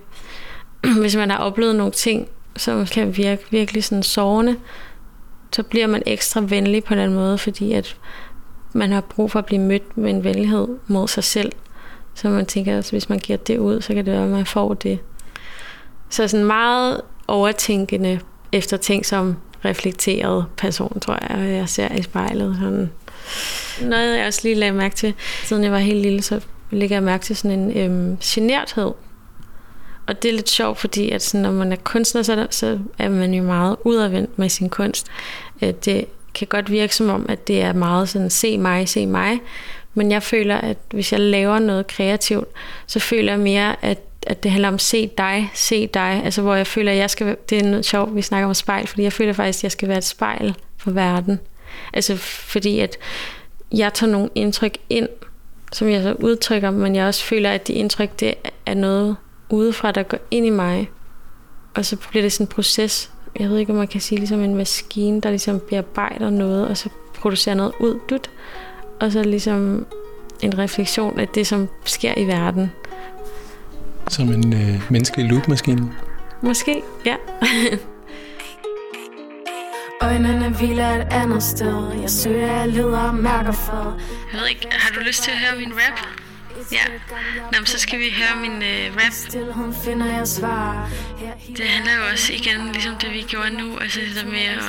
[1.00, 4.56] hvis man har oplevet nogle ting, som kan virke virkelig sådan sårende,
[5.52, 7.96] så bliver man ekstra venlig på den måde, fordi at
[8.76, 11.52] man har brug for at blive mødt med en venlighed mod sig selv.
[12.14, 14.46] Så man tænker, at hvis man giver det ud, så kan det være, at man
[14.46, 14.98] får det.
[16.10, 18.20] Så sådan meget overtænkende
[18.52, 22.56] efter ting som reflekteret person, tror jeg, jeg ser i spejlet.
[22.60, 22.90] Sådan.
[23.82, 27.02] Noget, jeg også lige lagde mærke til, siden jeg var helt lille, så lægger jeg
[27.02, 28.92] mærke til sådan en øhm, generthed.
[30.06, 32.46] Og det er lidt sjovt, fordi at sådan, når man er kunstner, så er, der,
[32.50, 35.06] så er man jo meget udadvendt med sin kunst.
[35.62, 36.04] Øh, Det
[36.36, 39.40] kan godt virke som om, at det er meget sådan, se mig, se mig.
[39.94, 42.48] Men jeg føler, at hvis jeg laver noget kreativt,
[42.86, 46.22] så føler jeg mere, at, at det handler om se dig, se dig.
[46.24, 48.86] Altså hvor jeg føler, at jeg skal, det er noget sjovt, vi snakker om spejl,
[48.86, 51.40] fordi jeg føler faktisk, at jeg skal være et spejl for verden.
[51.92, 52.96] Altså fordi at
[53.72, 55.08] jeg tager nogle indtryk ind,
[55.72, 58.34] som jeg så udtrykker, men jeg også føler, at de indtryk, det
[58.66, 59.16] er noget
[59.48, 60.90] udefra, der går ind i mig.
[61.74, 64.40] Og så bliver det sådan en proces, jeg ved ikke, om man kan sige, ligesom
[64.40, 68.30] en maskine, der ligesom bearbejder noget, og så producerer noget ud, dut.
[69.00, 69.86] Og så ligesom
[70.40, 72.72] en refleksion af det, som sker i verden.
[74.08, 75.92] Som en øh, menneskelig loopmaskine.
[76.42, 77.16] Måske, ja.
[80.02, 83.92] Øjnene hviler et andet sted Jeg søger, jeg leder og mærker fred
[84.32, 86.25] Jeg ved ikke, har du lyst til at høre min rap?
[86.72, 86.84] Ja,
[87.52, 89.12] Nå, men så skal vi høre min øh, rap.
[91.56, 94.62] Det handler jo også igen, ligesom det vi gjorde nu, altså det der med at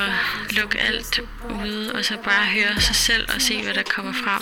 [0.58, 1.20] lukke alt
[1.64, 4.42] ude, og så bare høre sig selv og se, hvad der kommer frem.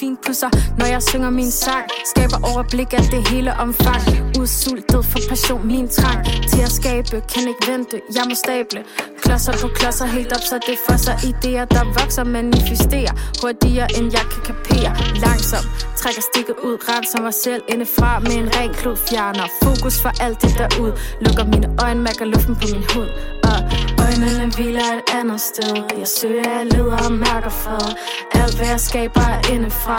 [0.00, 1.84] Fint pusser, når jeg synger min sang.
[2.14, 4.02] Skaber overblik af det hele omfang.
[4.40, 6.26] Udsultet for passion, min trang.
[6.52, 8.84] Til at skabe, kan ikke vente, jeg må stable
[9.22, 14.06] Klodser på klodser, helt op, så det for sig Idéer, der vokser, manifesterer Hurtigere, end
[14.16, 14.90] jeg kan kapere.
[15.24, 15.68] Langsomt,
[16.00, 20.42] trækker stikket ud Renser mig selv indefra med en ren klud Fjerner fokus for alt
[20.42, 20.92] det derud.
[21.20, 23.08] Lukker mine øjne, mærker luften på min hud.
[23.50, 23.58] Og
[24.04, 25.74] øjnene hviler et andet sted.
[25.98, 27.86] Jeg søger, jeg leder og mærker fred.
[28.32, 29.98] Alt hvad jeg skaber er indefra.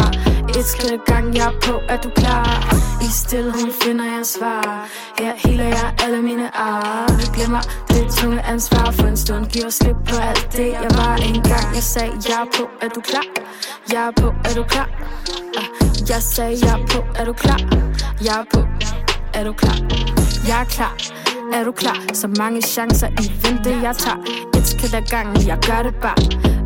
[0.60, 2.46] Et skridt gang, jeg er på, at du klar?
[3.08, 4.90] I stillheden finder jeg svar.
[5.20, 7.34] Her heler jeg alle mine ar.
[7.36, 8.92] Glemmer det tunge ansvar.
[8.92, 12.50] For en stund giver slip på alt det Jeg var engang, jeg sagde jeg er
[12.58, 13.26] på, er du klar?
[13.92, 14.90] Jeg er på, er du klar?
[15.58, 15.81] Uh.
[16.14, 17.60] Jeg sagde jeg er på, er du klar?
[18.26, 18.62] Jeg er på,
[19.34, 19.78] er du klar?
[20.48, 21.22] Jeg er klar
[21.54, 22.00] er du klar?
[22.14, 24.18] Så mange chancer i vente, jeg tager
[24.58, 26.22] Et skridt ad gangen, jeg gør det bare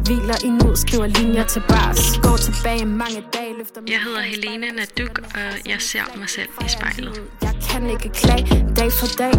[0.06, 4.68] Hviler i nu, skriver linjer til bars Går tilbage mange dage, løfter Jeg hedder Helene
[4.72, 7.22] Naduk, og jeg ser mig selv i spejlet.
[7.42, 8.46] Jeg kan ikke klage,
[8.80, 9.34] dag for dag,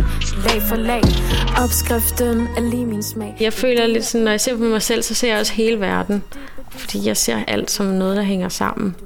[0.46, 1.02] lag for lag
[1.62, 5.02] Opskriften er lige min smag Jeg føler lidt sådan, når jeg ser på mig selv,
[5.02, 6.24] så ser jeg også hele verden.
[6.70, 8.96] Fordi jeg ser alt som noget, der hænger sammen.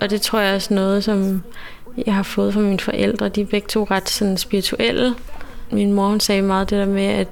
[0.00, 1.42] Og det tror jeg også er noget, som
[2.06, 3.28] jeg har fået fra mine forældre.
[3.28, 5.14] De er begge to ret sådan spirituelle.
[5.70, 7.28] min mor hun sagde meget det der med, at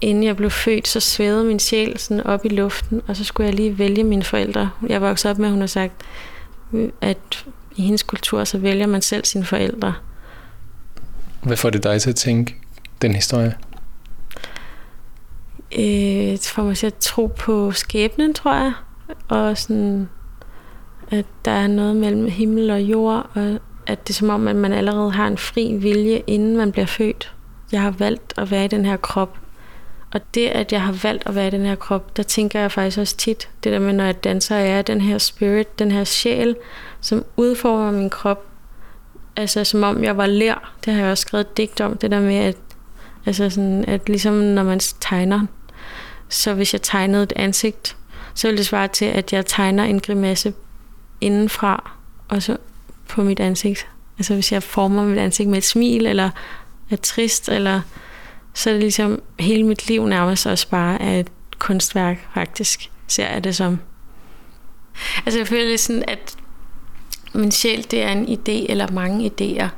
[0.00, 3.46] inden jeg blev født, så svævede min sjæl sådan op i luften, og så skulle
[3.46, 4.70] jeg lige vælge mine forældre.
[4.88, 5.92] Jeg voksede op med, at hun har sagt,
[7.00, 7.44] at
[7.76, 9.94] i hendes kultur, så vælger man selv sine forældre.
[11.42, 12.56] Hvad får det dig til at tænke
[13.02, 13.54] den historie?
[15.78, 18.72] Øh, det får mig til at tro på skæbnen, tror jeg.
[19.28, 20.08] Og sådan,
[21.10, 24.56] at der er noget mellem himmel og jord, og at det er som om, at
[24.56, 27.34] man allerede har en fri vilje, inden man bliver født.
[27.72, 29.38] Jeg har valgt at være i den her krop.
[30.12, 32.72] Og det, at jeg har valgt at være i den her krop, der tænker jeg
[32.72, 35.92] faktisk også tit, det der med, når jeg danser, jeg er den her spirit, den
[35.92, 36.56] her sjæl,
[37.00, 38.46] som udformer min krop.
[39.36, 40.74] Altså som om jeg var lær.
[40.84, 42.56] Det har jeg også skrevet digt om, det der med, at,
[43.26, 45.46] altså sådan, at ligesom når man tegner,
[46.28, 47.96] så hvis jeg tegnede et ansigt,
[48.34, 50.52] så ville det svare til, at jeg tegner en grimasse
[51.20, 51.90] indenfra,
[52.28, 52.56] og så
[53.08, 53.88] på mit ansigt.
[54.18, 56.30] Altså hvis jeg former mit ansigt med et smil, eller
[56.90, 57.80] er trist, eller
[58.54, 63.28] så er det ligesom hele mit liv nærmest også bare er et kunstværk, faktisk, ser
[63.28, 63.78] jeg det som.
[65.26, 66.36] Altså jeg føler lidt sådan, at
[67.34, 69.68] min sjæl, det er en idé eller mange idéer.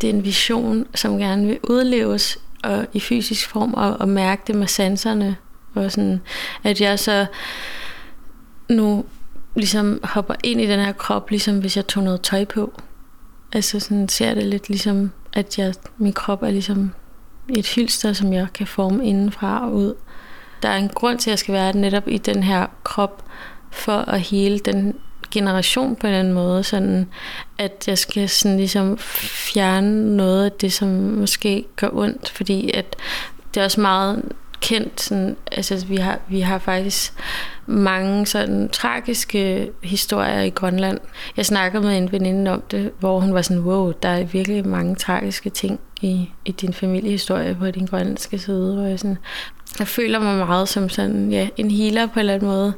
[0.00, 4.42] Det er en vision, som gerne vil udleves og i fysisk form og, og mærke
[4.46, 5.36] det med sanserne.
[5.74, 6.20] Og sådan,
[6.62, 7.26] at jeg så
[8.68, 9.04] nu
[9.54, 12.72] ligesom hopper ind i den her krop, ligesom hvis jeg tog noget tøj på.
[13.52, 16.92] Altså sådan ser det lidt ligesom, at jeg, min krop er ligesom
[17.48, 19.94] et hylster, som jeg kan forme indenfra og ud.
[20.62, 23.24] Der er en grund til, at jeg skal være netop i den her krop,
[23.70, 24.94] for at hele den
[25.30, 27.08] generation på en eller anden måde, sådan
[27.58, 32.96] at jeg skal sådan ligesom fjerne noget af det, som måske gør ondt, fordi at
[33.54, 34.22] det er også meget
[34.60, 37.14] kendt, sådan, altså vi har, vi har faktisk
[37.66, 41.00] mange sådan tragiske historier i Grønland.
[41.36, 44.68] Jeg snakkede med en veninde om det, hvor hun var sådan, wow, der er virkelig
[44.68, 49.18] mange tragiske ting i, i din familiehistorie på din grønlandske side, hvor jeg sådan,
[49.78, 52.72] jeg føler mig meget som sådan, ja, en healer på en eller anden måde.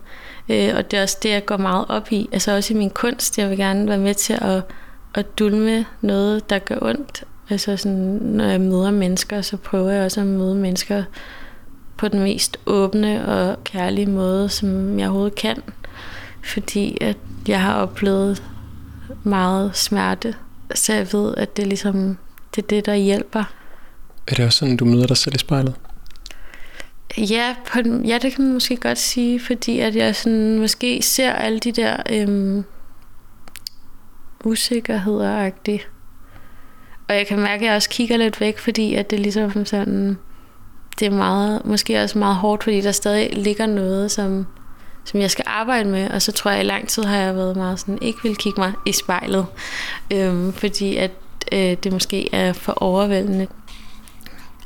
[0.49, 2.29] Øh, og det er også det, jeg går meget op i.
[2.33, 3.39] Altså også i min kunst.
[3.39, 4.63] Jeg vil gerne være med til at,
[5.15, 7.25] at dulme noget, der gør ondt.
[7.51, 11.03] Altså sådan, når jeg møder mennesker, så prøver jeg også at møde mennesker
[11.97, 15.63] på den mest åbne og kærlige måde, som jeg overhovedet kan.
[16.45, 17.17] Fordi at
[17.49, 18.43] jeg har oplevet
[19.23, 20.35] meget smerte.
[20.75, 22.17] Så jeg ved, at det ligesom
[22.57, 23.45] det, er det der hjælper.
[24.29, 25.75] Er det også sådan, du møder dig selv i spejlet?
[27.19, 31.33] Ja, på, ja, det kan man måske godt sige, fordi at jeg sådan, måske ser
[31.33, 32.65] alle de der øhm,
[34.45, 35.87] usikkerheder -agtige.
[37.09, 40.19] Og jeg kan mærke, at jeg også kigger lidt væk, fordi at det ligesom sådan,
[40.99, 44.47] det er meget, måske også meget hårdt, fordi der stadig ligger noget, som,
[45.05, 46.11] som jeg skal arbejde med.
[46.11, 48.37] Og så tror jeg, at i lang tid har jeg været meget sådan, ikke vil
[48.37, 49.47] kigge mig i spejlet.
[50.13, 51.11] Øhm, fordi at
[51.53, 53.47] øh, det måske er for overvældende.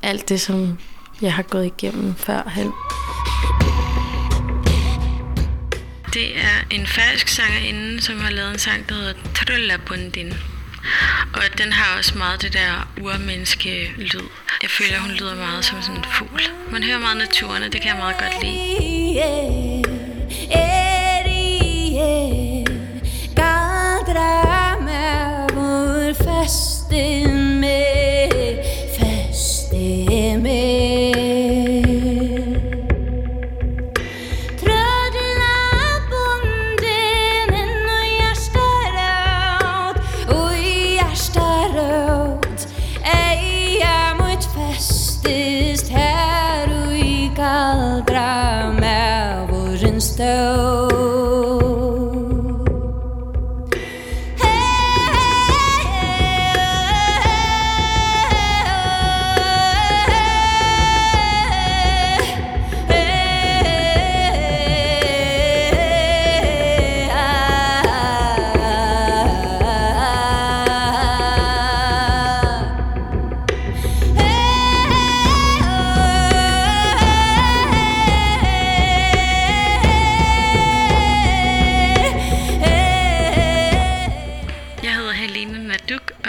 [0.03, 0.79] Alt det, som
[1.23, 2.73] jeg har gået igennem førhen.
[6.15, 10.33] Det er en falsk sangerinde, som har lavet en sang, der hedder Trullabundin.
[11.35, 14.29] Og den har også meget det der urmenneske lyd.
[14.63, 16.43] Jeg føler, hun lyder meget som sådan en fugl.
[16.71, 18.71] Man hører meget naturen, og det kan jeg meget godt lide.
[26.25, 27.50] Festen med,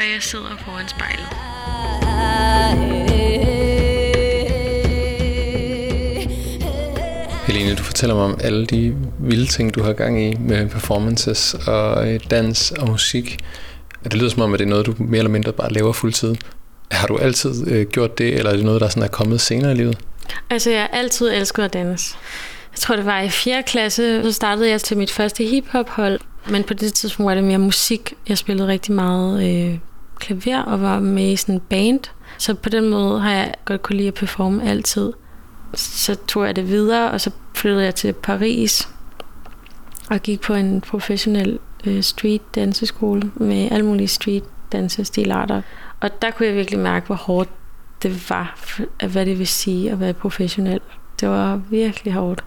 [0.01, 1.27] og jeg sidder foran spejlet.
[7.47, 11.53] Helene, du fortæller mig om alle de vilde ting, du har gang i med performances
[11.67, 13.37] og øh, dans og musik.
[14.03, 16.35] Det lyder som om, at det er noget, du mere eller mindre bare laver fuldtid.
[16.91, 19.71] Har du altid øh, gjort det, eller er det noget, der sådan er kommet senere
[19.71, 19.97] i livet?
[20.49, 22.15] Altså, jeg har altid elsket at danse.
[22.71, 23.63] Jeg tror, det var i 4.
[23.63, 26.19] klasse, så startede jeg til mit første hiphop-hold.
[26.49, 28.13] Men på det tidspunkt var det mere musik.
[28.29, 29.77] Jeg spillede rigtig meget øh,
[30.21, 31.99] klaver og var med i sådan en band.
[32.37, 35.13] Så på den måde har jeg godt kunne lide at performe altid.
[35.73, 38.89] Så tog jeg det videre, og så flyttede jeg til Paris
[40.09, 45.61] og gik på en professionel øh, street danseskole med alle mulige street dansestilarter.
[45.99, 47.49] Og der kunne jeg virkelig mærke, hvor hårdt
[48.03, 48.59] det var,
[49.07, 50.79] hvad det vil sige at være professionel.
[51.19, 52.43] Det var virkelig hårdt.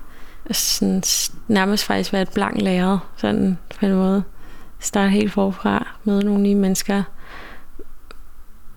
[0.50, 1.02] Sådan,
[1.48, 4.22] nærmest faktisk være et blank lærer, sådan på en måde.
[4.80, 7.02] Starte helt forfra, møde nogle nye mennesker,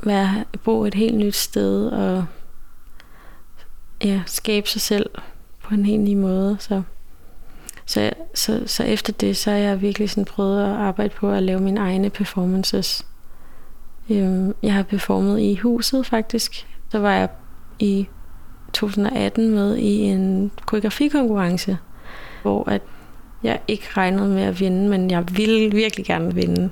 [0.07, 2.25] være, bo et helt nyt sted og
[4.03, 5.09] ja, skabe sig selv
[5.63, 6.57] på en helt ny måde.
[6.59, 6.81] Så,
[7.85, 11.43] så, så, så efter det, så har jeg virkelig sådan prøvet at arbejde på at
[11.43, 13.05] lave mine egne performances.
[14.09, 16.67] Øhm, Jeg har performet i huset faktisk.
[16.91, 17.29] Så var jeg
[17.79, 18.07] i
[18.73, 21.77] 2018 med i en koreografikonkurrence,
[22.41, 22.81] hvor at
[23.43, 26.69] jeg ikke regnede med at vinde, men jeg ville virkelig gerne vinde.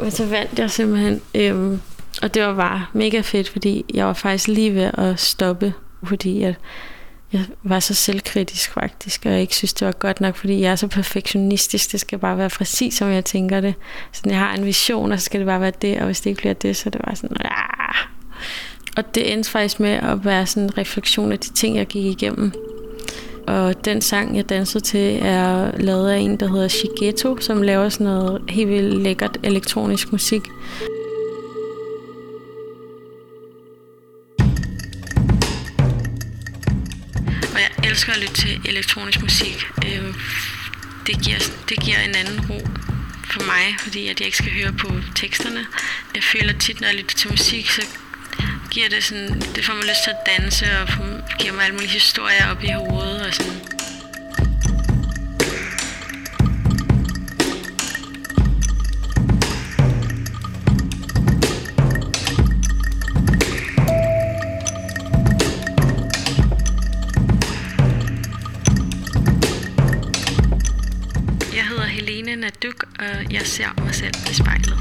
[0.00, 1.80] Men så vandt jeg simpelthen, øhm,
[2.22, 6.40] og det var bare mega fedt, fordi jeg var faktisk lige ved at stoppe, fordi
[6.40, 6.54] jeg,
[7.32, 10.72] jeg var så selvkritisk faktisk, og jeg ikke synes, det var godt nok, fordi jeg
[10.72, 11.92] er så perfektionistisk.
[11.92, 13.74] Det skal bare være præcis, som jeg tænker det.
[14.12, 16.30] Så jeg har en vision, og så skal det bare være det, og hvis det
[16.30, 17.94] ikke bliver det, så er det bare sådan, ah.
[18.96, 22.04] Og det endte faktisk med at være sådan en refleksion af de ting, jeg gik
[22.04, 22.52] igennem.
[23.46, 27.88] Og den sang, jeg dansede til, er lavet af en, der hedder Shigeto, som laver
[27.88, 30.42] sådan noget helt vildt lækkert elektronisk musik.
[37.90, 39.66] Elsker at lytte til elektronisk musik.
[39.86, 40.14] Øh,
[41.06, 41.38] Det giver,
[41.68, 42.68] det giver en anden ro
[43.32, 45.66] for mig, fordi at jeg ikke skal høre på teksterne.
[46.14, 47.82] Jeg føler tit, når jeg lytter til musik, så
[48.70, 50.88] giver det sådan, det får mig lyst til at danse, og
[51.40, 53.69] giver mig alle mulige historier op i hovedet, og sådan.
[72.50, 74.78] Helene Naduk, og jeg ser mig selv i spejlet.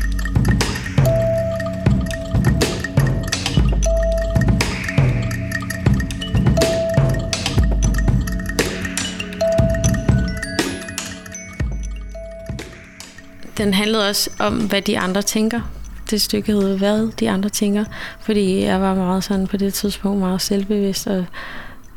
[13.58, 15.62] Den handlede også om, hvad de andre tænker.
[16.10, 17.86] Det stykke hed, hvad de andre tænker.
[18.22, 21.26] Fordi jeg var meget sådan på det tidspunkt meget selvbevidst, og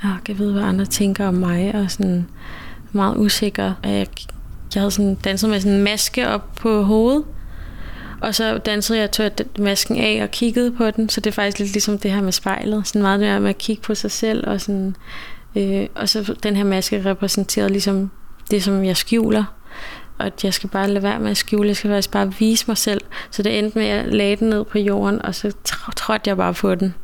[0.03, 2.29] jeg kan vide, hvad andre tænker om mig, og sådan
[2.93, 3.73] meget usikker.
[3.83, 4.07] Og Jeg,
[4.75, 7.25] jeg havde sådan danset med sådan en maske op på hovedet,
[8.23, 11.59] og så dansede jeg, tog masken af og kiggede på den, så det er faktisk
[11.59, 12.87] lidt ligesom det her med spejlet.
[12.87, 14.97] Sådan meget mere med at kigge på sig selv, og, sådan,
[15.57, 18.11] øh, og så den her maske repræsenterede ligesom
[18.51, 19.45] det, som jeg skjuler.
[20.19, 22.65] Og at jeg skal bare lade være med at skjule, jeg skal faktisk bare vise
[22.69, 23.01] mig selv.
[23.31, 25.53] Så det endte med, at jeg lagde den ned på jorden, og så
[25.97, 26.95] trådte jeg bare på den.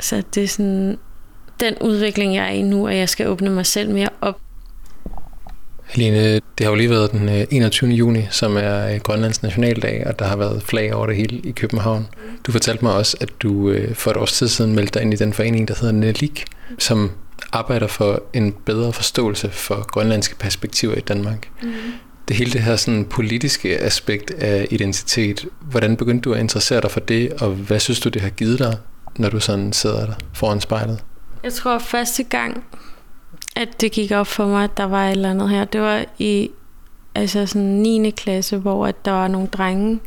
[0.00, 0.98] Så det er sådan
[1.60, 4.40] den udvikling, jeg er i nu, at jeg skal åbne mig selv mere op.
[5.88, 7.90] Helene, det har jo lige været den øh, 21.
[7.90, 11.50] juni, som er øh, Grønlands nationaldag, og der har været flag over det hele i
[11.50, 12.08] København.
[12.46, 15.14] Du fortalte mig også, at du øh, for et års tid siden meldte dig ind
[15.14, 16.44] i den forening, der hedder Nelik,
[16.78, 17.10] som
[17.52, 21.48] arbejder for en bedre forståelse for grønlandske perspektiver i Danmark.
[21.62, 21.72] Mm.
[22.28, 26.90] Det hele det her sådan politiske aspekt af identitet, hvordan begyndte du at interessere dig
[26.90, 28.76] for det, og hvad synes du, det har givet dig,
[29.16, 30.98] når du sådan sidder der foran spejlet?
[31.44, 32.64] Jeg tror første gang,
[33.58, 36.04] at det gik op for mig, at der var et eller andet her, det var
[36.18, 36.50] i
[37.14, 38.10] altså sådan 9.
[38.10, 40.00] klasse, hvor at der var nogle drenge,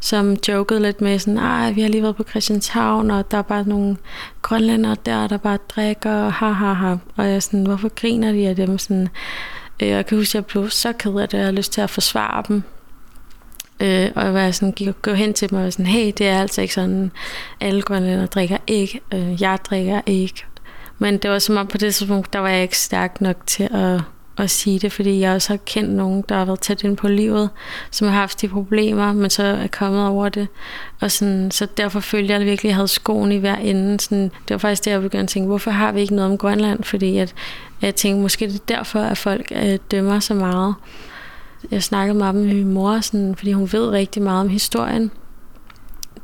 [0.00, 3.42] som jokede lidt med sådan, ej, vi har lige været på Christianshavn, og der er
[3.42, 3.96] bare nogle
[4.42, 6.96] grønlændere der, der bare drikker, og ha, ha, ha.
[7.16, 8.78] Og jeg sådan, hvorfor griner de af dem?
[8.78, 9.08] Sådan,
[9.82, 11.80] øh, jeg kan huske, at jeg blev så ked af det, jeg havde lyst til
[11.80, 12.62] at forsvare dem.
[13.80, 16.28] Øh, og jeg var sådan, gik gå hen til dem og var sådan, hey, det
[16.28, 17.10] er altså ikke sådan,
[17.60, 20.44] alle grønlændere drikker ikke, øh, jeg drikker ikke.
[20.98, 23.68] Men det var som om på det tidspunkt, der var jeg ikke stærk nok til
[23.70, 24.00] at,
[24.38, 27.08] at sige det, fordi jeg også har kendt nogen, der har været tæt ind på
[27.08, 27.50] livet,
[27.90, 30.48] som har haft de problemer, men så er kommet over det.
[31.00, 34.00] Og sådan, så derfor følte jeg virkelig, at jeg havde skoen i hver ende.
[34.00, 36.38] Sådan, det var faktisk der, jeg begyndte at tænke, hvorfor har vi ikke noget om
[36.38, 36.84] Grønland?
[36.84, 37.34] Fordi at,
[37.82, 40.74] jeg tænkte, måske det er derfor, at folk øh, dømmer så meget.
[41.70, 45.10] Jeg snakkede meget med min mor, sådan, fordi hun ved rigtig meget om historien.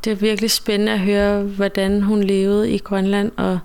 [0.04, 3.58] Det er virkelig spændende at høre, hvordan hun levede i Grønland, og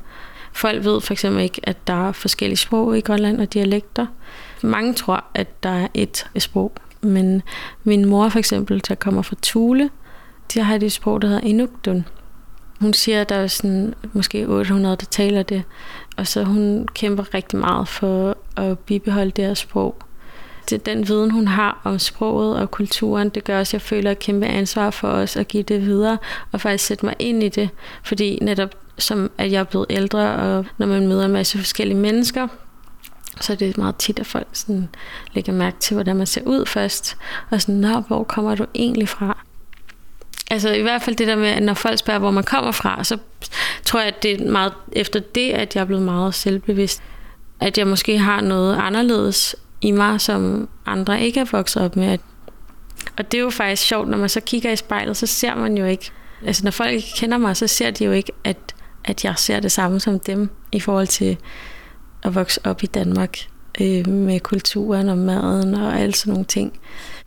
[0.53, 4.05] folk ved for eksempel ikke, at der er forskellige sprog i Grønland og dialekter.
[4.63, 6.71] Mange tror, at der er et sprog,
[7.01, 7.41] men
[7.83, 9.89] min mor for eksempel, der kommer fra Thule,
[10.53, 12.05] de har et sprog, der hedder Inuktun.
[12.79, 15.63] Hun siger, at der er sådan, måske 800, der taler det,
[16.17, 19.95] og så hun kæmper rigtig meget for at bibeholde deres sprog.
[20.69, 24.11] det, den viden, hun har om sproget og kulturen, det gør også, at jeg føler
[24.11, 26.17] et kæmpe ansvar for os at give det videre,
[26.51, 27.69] og faktisk sætte mig ind i det.
[28.03, 31.97] Fordi netop som at jeg er blevet ældre, og når man møder en masse forskellige
[31.97, 32.47] mennesker,
[33.41, 34.89] så er det meget tit, at folk sådan
[35.33, 37.17] lægger mærke til, hvordan man ser ud først.
[37.49, 39.37] Og sådan, Nå, hvor kommer du egentlig fra?
[40.51, 43.03] Altså i hvert fald det der med, at når folk spørger, hvor man kommer fra,
[43.03, 43.17] så
[43.85, 47.01] tror jeg, at det er meget efter det, at jeg er blevet meget selvbevidst.
[47.59, 52.17] At jeg måske har noget anderledes i mig, som andre ikke er vokset op med.
[53.17, 55.77] Og det er jo faktisk sjovt, når man så kigger i spejlet, så ser man
[55.77, 56.11] jo ikke,
[56.45, 58.57] altså når folk ikke kender mig, så ser de jo ikke, at,
[59.05, 61.37] at jeg ser det samme som dem i forhold til
[62.23, 63.37] at vokse op i Danmark
[63.81, 66.79] øh, med kulturen og maden og alle sådan nogle ting.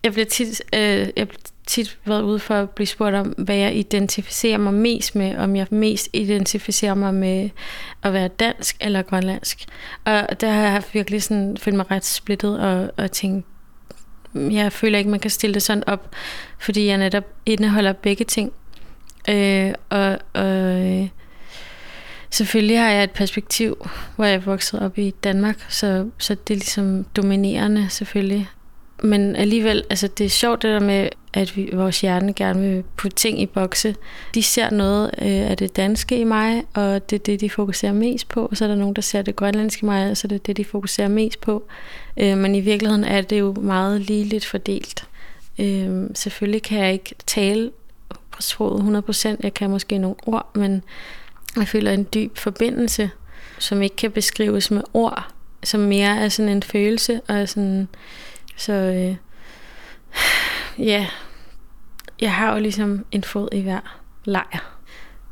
[0.04, 3.56] Jeg bliver tit, øh, jeg bliver tit været ude for at blive spurgt om, hvad
[3.56, 7.50] jeg identificerer mig mest med, om jeg mest identificerer mig med
[8.02, 9.64] at være dansk eller grønlandsk.
[10.04, 13.46] Og der har jeg virkelig sådan, følt mig ret splittet og, og tænkt,
[14.34, 16.14] jeg føler ikke, man kan stille det sådan op,
[16.58, 18.52] fordi jeg netop indeholder begge ting.
[19.28, 21.08] Øh, og, og øh,
[22.32, 26.54] selvfølgelig har jeg et perspektiv, hvor jeg er vokset op i Danmark, så, så det
[26.54, 28.48] er ligesom dominerende selvfølgelig.
[29.02, 32.84] Men alligevel, altså det er sjovt det der med, at vi, vores hjerne gerne vil
[32.96, 33.96] putte ting i bokse.
[34.34, 37.92] De ser noget øh, af det danske i mig, og det er det, de fokuserer
[37.92, 38.46] mest på.
[38.46, 40.46] Og så er der nogen, der ser det grønlandske i mig, og så er det
[40.46, 41.64] det, de fokuserer mest på.
[42.16, 45.04] Øh, men i virkeligheden er det jo meget ligeligt fordelt.
[45.58, 47.70] Øh, selvfølgelig kan jeg ikke tale
[48.30, 49.36] på sproget 100%.
[49.42, 50.82] Jeg kan måske nogle ord, men
[51.56, 53.10] jeg føler en dyb forbindelse,
[53.58, 55.32] som ikke kan beskrives med ord,
[55.62, 57.88] som mere er sådan en følelse, og sådan,
[58.56, 59.16] så øh,
[60.86, 61.06] ja,
[62.20, 64.78] jeg har jo ligesom en fod i hver lejr.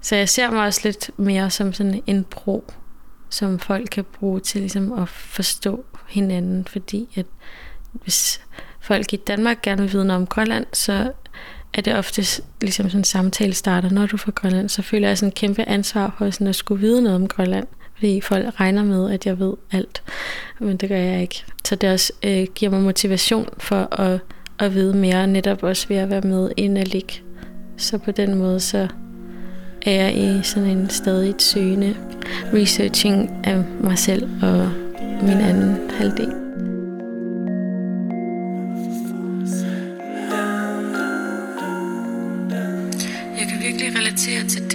[0.00, 2.64] Så jeg ser mig også lidt mere som sådan en bro,
[3.30, 7.26] som folk kan bruge til ligesom at forstå hinanden, fordi at
[7.92, 8.40] hvis
[8.80, 11.12] folk i Danmark gerne vil vide noget om Grønland, så
[11.74, 15.08] er det ofte ligesom sådan en samtale starter, når du er fra Grønland, så føler
[15.08, 17.66] jeg sådan en kæmpe ansvar for sådan at skulle vide noget om Grønland.
[17.94, 20.02] Fordi folk regner med, at jeg ved alt,
[20.58, 21.44] men det gør jeg ikke.
[21.64, 24.20] Så det også øh, giver mig motivation for at,
[24.58, 27.22] at vide mere, netop også ved at være med ind og ligge.
[27.76, 28.88] Så på den måde, så
[29.82, 31.96] er jeg i sådan en stadig søgende
[32.54, 34.70] researching af mig selv og
[35.22, 36.49] min anden halvdel.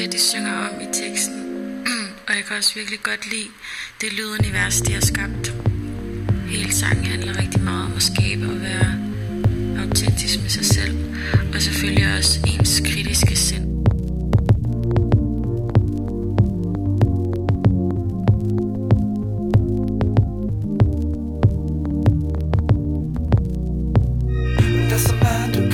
[0.05, 1.41] Det, de synger om i teksten.
[2.27, 3.49] Og jeg kan også virkelig godt lide
[4.01, 5.53] det lydunivers, de har skabt.
[6.47, 8.99] Hele sangen handler rigtig meget om at skabe og være
[9.79, 10.97] autentisk med sig selv.
[11.55, 13.65] Og selvfølgelig også ens kritiske sind.
[24.89, 25.64] Der er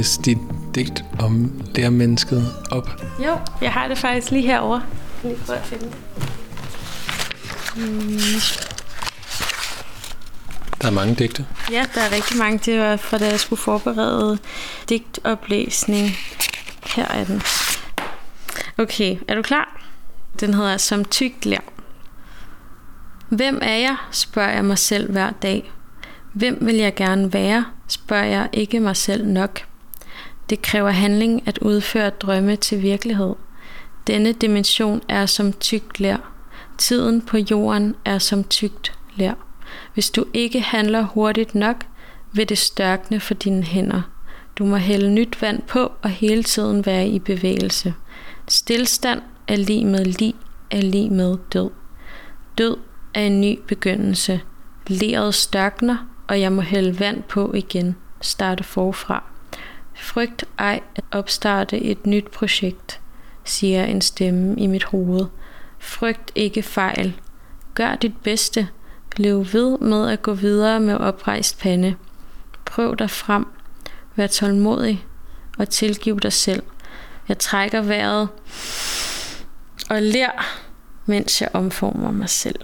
[0.00, 0.38] læse dit
[0.74, 3.02] digt om lærermennesket op?
[3.24, 4.82] Jo, jeg har det faktisk lige herovre.
[5.22, 5.94] Lige prøve at finde det.
[7.76, 8.18] Mm.
[10.82, 11.46] Der er mange digte.
[11.70, 12.58] Ja, der er rigtig mange.
[12.58, 14.38] Det var fra da jeg skulle forberede
[14.88, 16.10] digtoplæsning.
[16.86, 17.42] Her er den.
[18.78, 19.80] Okay, er du klar?
[20.40, 21.60] Den hedder Som tykt lær.
[23.28, 25.72] Hvem er jeg, spørger jeg mig selv hver dag.
[26.32, 29.69] Hvem vil jeg gerne være, spørger jeg ikke mig selv nok.
[30.50, 33.34] Det kræver handling at udføre drømme til virkelighed.
[34.06, 36.32] Denne dimension er som tykt lær.
[36.78, 39.34] Tiden på jorden er som tykt lær.
[39.94, 41.86] Hvis du ikke handler hurtigt nok,
[42.32, 44.02] vil det størkne for dine hænder.
[44.58, 47.94] Du må hælde nyt vand på og hele tiden være i bevægelse.
[48.48, 50.34] Stilstand er lige med lig,
[50.70, 51.70] er lige med død.
[52.58, 52.76] Død
[53.14, 54.40] er en ny begyndelse.
[54.86, 55.96] Leret størkner,
[56.28, 57.96] og jeg må hælde vand på igen.
[58.20, 59.29] Starte forfra.
[60.00, 63.00] Frygt ej at opstarte et nyt projekt,
[63.44, 65.26] siger en stemme i mit hoved.
[65.78, 67.20] Frygt ikke fejl.
[67.74, 68.68] Gør dit bedste.
[69.16, 71.94] Lev ved med at gå videre med oprejst pande.
[72.64, 73.46] Prøv dig frem.
[74.16, 75.06] Vær tålmodig
[75.58, 76.62] og tilgiv dig selv.
[77.28, 78.28] Jeg trækker vejret
[79.90, 80.60] og lær,
[81.06, 82.60] mens jeg omformer mig selv.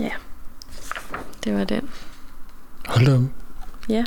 [0.00, 0.12] Ja,
[1.44, 1.90] det var den.
[2.86, 3.18] Hold da.
[3.88, 4.04] Ja.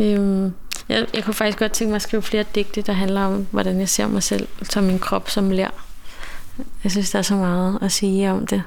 [0.00, 0.52] Øhm,
[0.88, 3.80] jeg, jeg kunne faktisk godt tænke mig at skrive flere digte, der handler om, hvordan
[3.80, 5.70] jeg ser mig selv som min krop som lær.
[6.84, 8.62] Jeg synes, der er så meget at sige om det.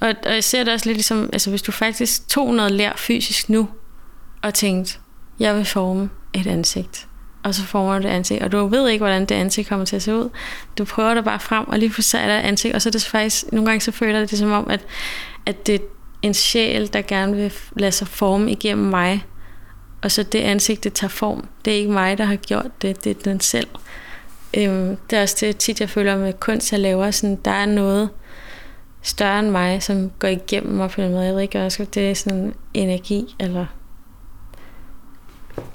[0.00, 2.92] Og, og jeg ser det også lidt ligesom, altså hvis du faktisk tog noget lær
[2.96, 3.68] fysisk nu,
[4.42, 4.98] og tænkte,
[5.40, 7.08] jeg vil forme et ansigt.
[7.42, 9.96] Og så former du det ansigt, og du ved ikke, hvordan det ansigt kommer til
[9.96, 10.28] at se ud.
[10.78, 12.90] Du prøver det bare frem, og lige pludselig er der et ansigt, og så er
[12.90, 14.80] det faktisk, nogle gange så føler det, det som om, at,
[15.46, 15.78] at det er
[16.22, 19.24] en sjæl, der gerne vil lade sig forme igennem mig.
[20.06, 21.48] Og så det ansigt, det tager form.
[21.64, 23.68] Det er ikke mig, der har gjort det, det er den selv.
[24.56, 27.10] Øhm, det er også det tit, jeg føler med kunst, jeg laver.
[27.10, 28.08] Sådan, der er noget
[29.02, 31.24] større end mig, som går igennem mig på den måde.
[31.24, 33.66] Jeg ved ikke, også, det er sådan energi, eller...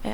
[0.05, 0.13] Ja.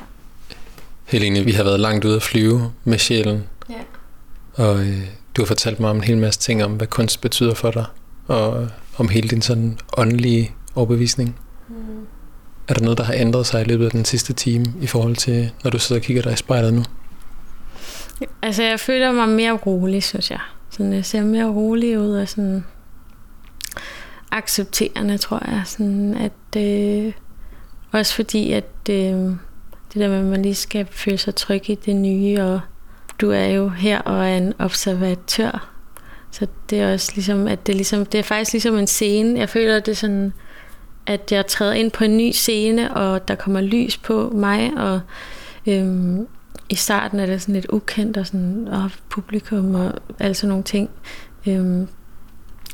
[1.05, 3.43] Helene, vi har været langt ude at flyve med sjælen.
[3.69, 4.63] Ja.
[4.63, 7.53] Og øh, du har fortalt mig om en hel masse ting om, hvad kunst betyder
[7.53, 7.85] for dig.
[8.27, 11.39] Og øh, om hele din sådan åndelige overbevisning.
[11.67, 12.07] Mm.
[12.67, 15.15] Er der noget, der har ændret sig i løbet af den sidste time, i forhold
[15.15, 16.83] til, når du sidder og kigger dig i spejlet nu?
[18.41, 20.39] Altså, jeg føler mig mere rolig, synes jeg.
[20.69, 22.65] Sådan, jeg ser mere rolig ud og sådan
[24.31, 25.61] accepterende, tror jeg.
[25.65, 27.13] Sådan, at, øh,
[27.91, 31.75] også fordi, at øh, det der med, at man lige skal føle sig tryg i
[31.75, 32.59] det nye, og
[33.21, 35.73] du er jo her og er en observatør.
[36.31, 39.39] Så det er også ligesom, at det, er ligesom, det er faktisk ligesom en scene.
[39.39, 40.33] Jeg føler, det er sådan,
[41.07, 45.01] at jeg træder ind på en ny scene, og der kommer lys på mig, og
[45.67, 46.27] øhm,
[46.69, 50.63] i starten er det sådan lidt ukendt, og sådan, og publikum og alle sådan nogle
[50.63, 50.89] ting.
[51.47, 51.87] Øhm,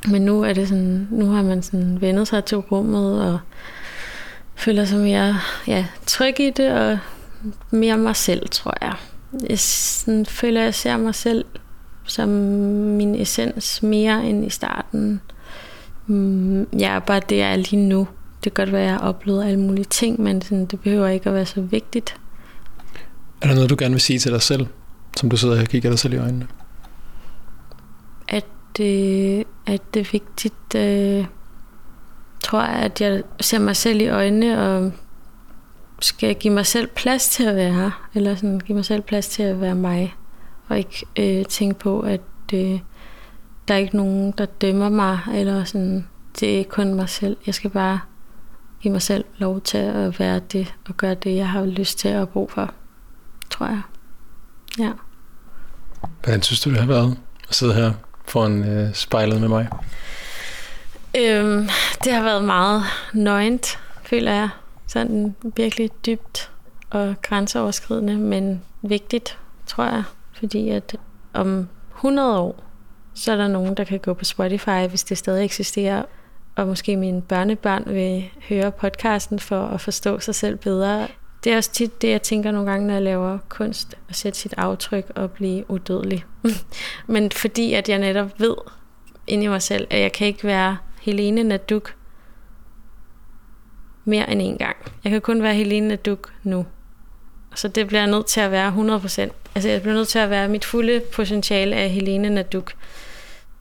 [0.08, 3.40] men nu er det sådan, nu har man sådan vendet sig til rummet, og
[4.56, 7.00] føler sig mere ja, tryg i det, og
[7.72, 8.94] mere mig selv, tror jeg.
[9.50, 11.46] Jeg sådan, føler, at jeg ser mig selv
[12.06, 15.22] som min essens mere end i starten.
[16.08, 18.08] Mm, jeg er bare det, jeg er lige nu.
[18.44, 21.08] Det kan godt være, at jeg har oplevet alle mulige ting, men sådan, det behøver
[21.08, 22.18] ikke at være så vigtigt.
[23.42, 24.68] Er der noget, du gerne vil sige til dig selv,
[25.18, 26.48] som du sidder her og kigger dig selv i øjnene?
[28.28, 28.46] At,
[28.80, 31.26] øh, at det er vigtigt, øh,
[32.44, 34.92] tror jeg, at jeg ser mig selv i øjnene og
[36.00, 39.28] skal give mig selv plads til at være her, eller sådan, give mig selv plads
[39.28, 40.16] til at være mig,
[40.68, 42.22] og ikke øh, tænke på, at
[42.54, 42.80] øh,
[43.68, 46.08] der er ikke nogen, der dømmer mig, eller sådan,
[46.40, 47.38] det er kun mig selv.
[47.46, 48.00] Jeg skal bare
[48.84, 52.08] give mig selv lov til at være det, og gøre det, jeg har lyst til
[52.08, 52.74] at bruge for,
[53.50, 53.82] tror jeg.
[54.80, 54.92] Ja.
[56.24, 57.18] Hvordan synes du, det har været
[57.50, 57.94] at sidde her
[58.28, 59.68] foran øh, spejlet med mig?
[61.18, 61.70] Øhm,
[62.04, 64.50] det har været meget nøgent, føler jeg.
[64.88, 66.52] Sådan virkelig dybt
[66.90, 70.04] og grænseoverskridende, men vigtigt, tror jeg.
[70.40, 70.96] Fordi at
[71.34, 72.64] om 100 år,
[73.14, 76.04] så er der nogen, der kan gå på Spotify, hvis det stadig eksisterer.
[76.56, 81.08] Og måske mine børnebørn vil høre podcasten for at forstå sig selv bedre.
[81.44, 84.40] Det er også tit det, jeg tænker nogle gange, når jeg laver kunst, at sætte
[84.40, 86.26] sit aftryk og blive udødelig.
[87.08, 88.56] Men fordi at jeg netop ved
[89.28, 91.96] inde i mig selv, at jeg kan ikke være Helene Naduk
[94.06, 94.76] mere end en gang.
[95.04, 96.66] Jeg kan kun være Helene Naduk nu.
[97.56, 99.32] Så det bliver jeg nødt til at være 100%.
[99.56, 102.74] Altså jeg bliver nødt til at være mit fulde potentiale af Helene Naduk.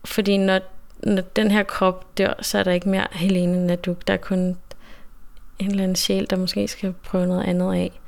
[0.04, 0.60] Fordi når,
[1.02, 4.06] når den her krop dør, så er der ikke mere Helene Naduk.
[4.06, 4.38] Der er kun
[5.58, 8.00] en eller anden sjæl, der måske skal prøve noget andet af.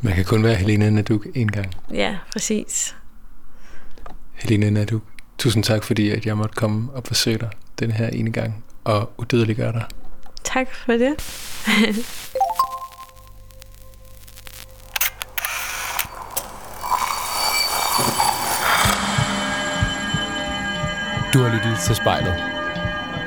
[0.00, 1.74] Man kan kun være Helene Naduk en gang.
[1.92, 2.96] Ja, præcis.
[4.34, 5.02] Helene Naduk,
[5.38, 9.12] tusind tak, fordi at jeg måtte komme og besøge dig den her ene gang og
[9.18, 9.84] udødeliggøre dig.
[10.44, 11.14] Tak for det.
[21.34, 22.34] Du har lyttet til Spejlet.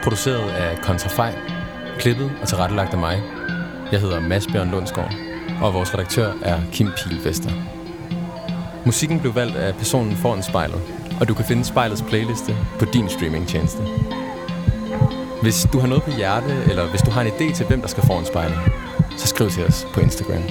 [0.04, 1.36] Produceret af Kontrafej,
[2.00, 3.24] klippet og tilrettelagt af mig.
[3.92, 5.14] Jeg hedder Mads Bjørn Lundsgaard,
[5.62, 7.50] og vores redaktør er Kim Pilfester.
[8.86, 10.82] Musikken blev valgt af personen foran spejlet,
[11.20, 13.84] og du kan finde spejlets playliste på din streamingtjeneste.
[15.42, 17.88] Hvis du har noget på hjerte, eller hvis du har en idé til, hvem der
[17.88, 18.58] skal foran spejlet,
[19.18, 20.44] så skriv til os på Instagram.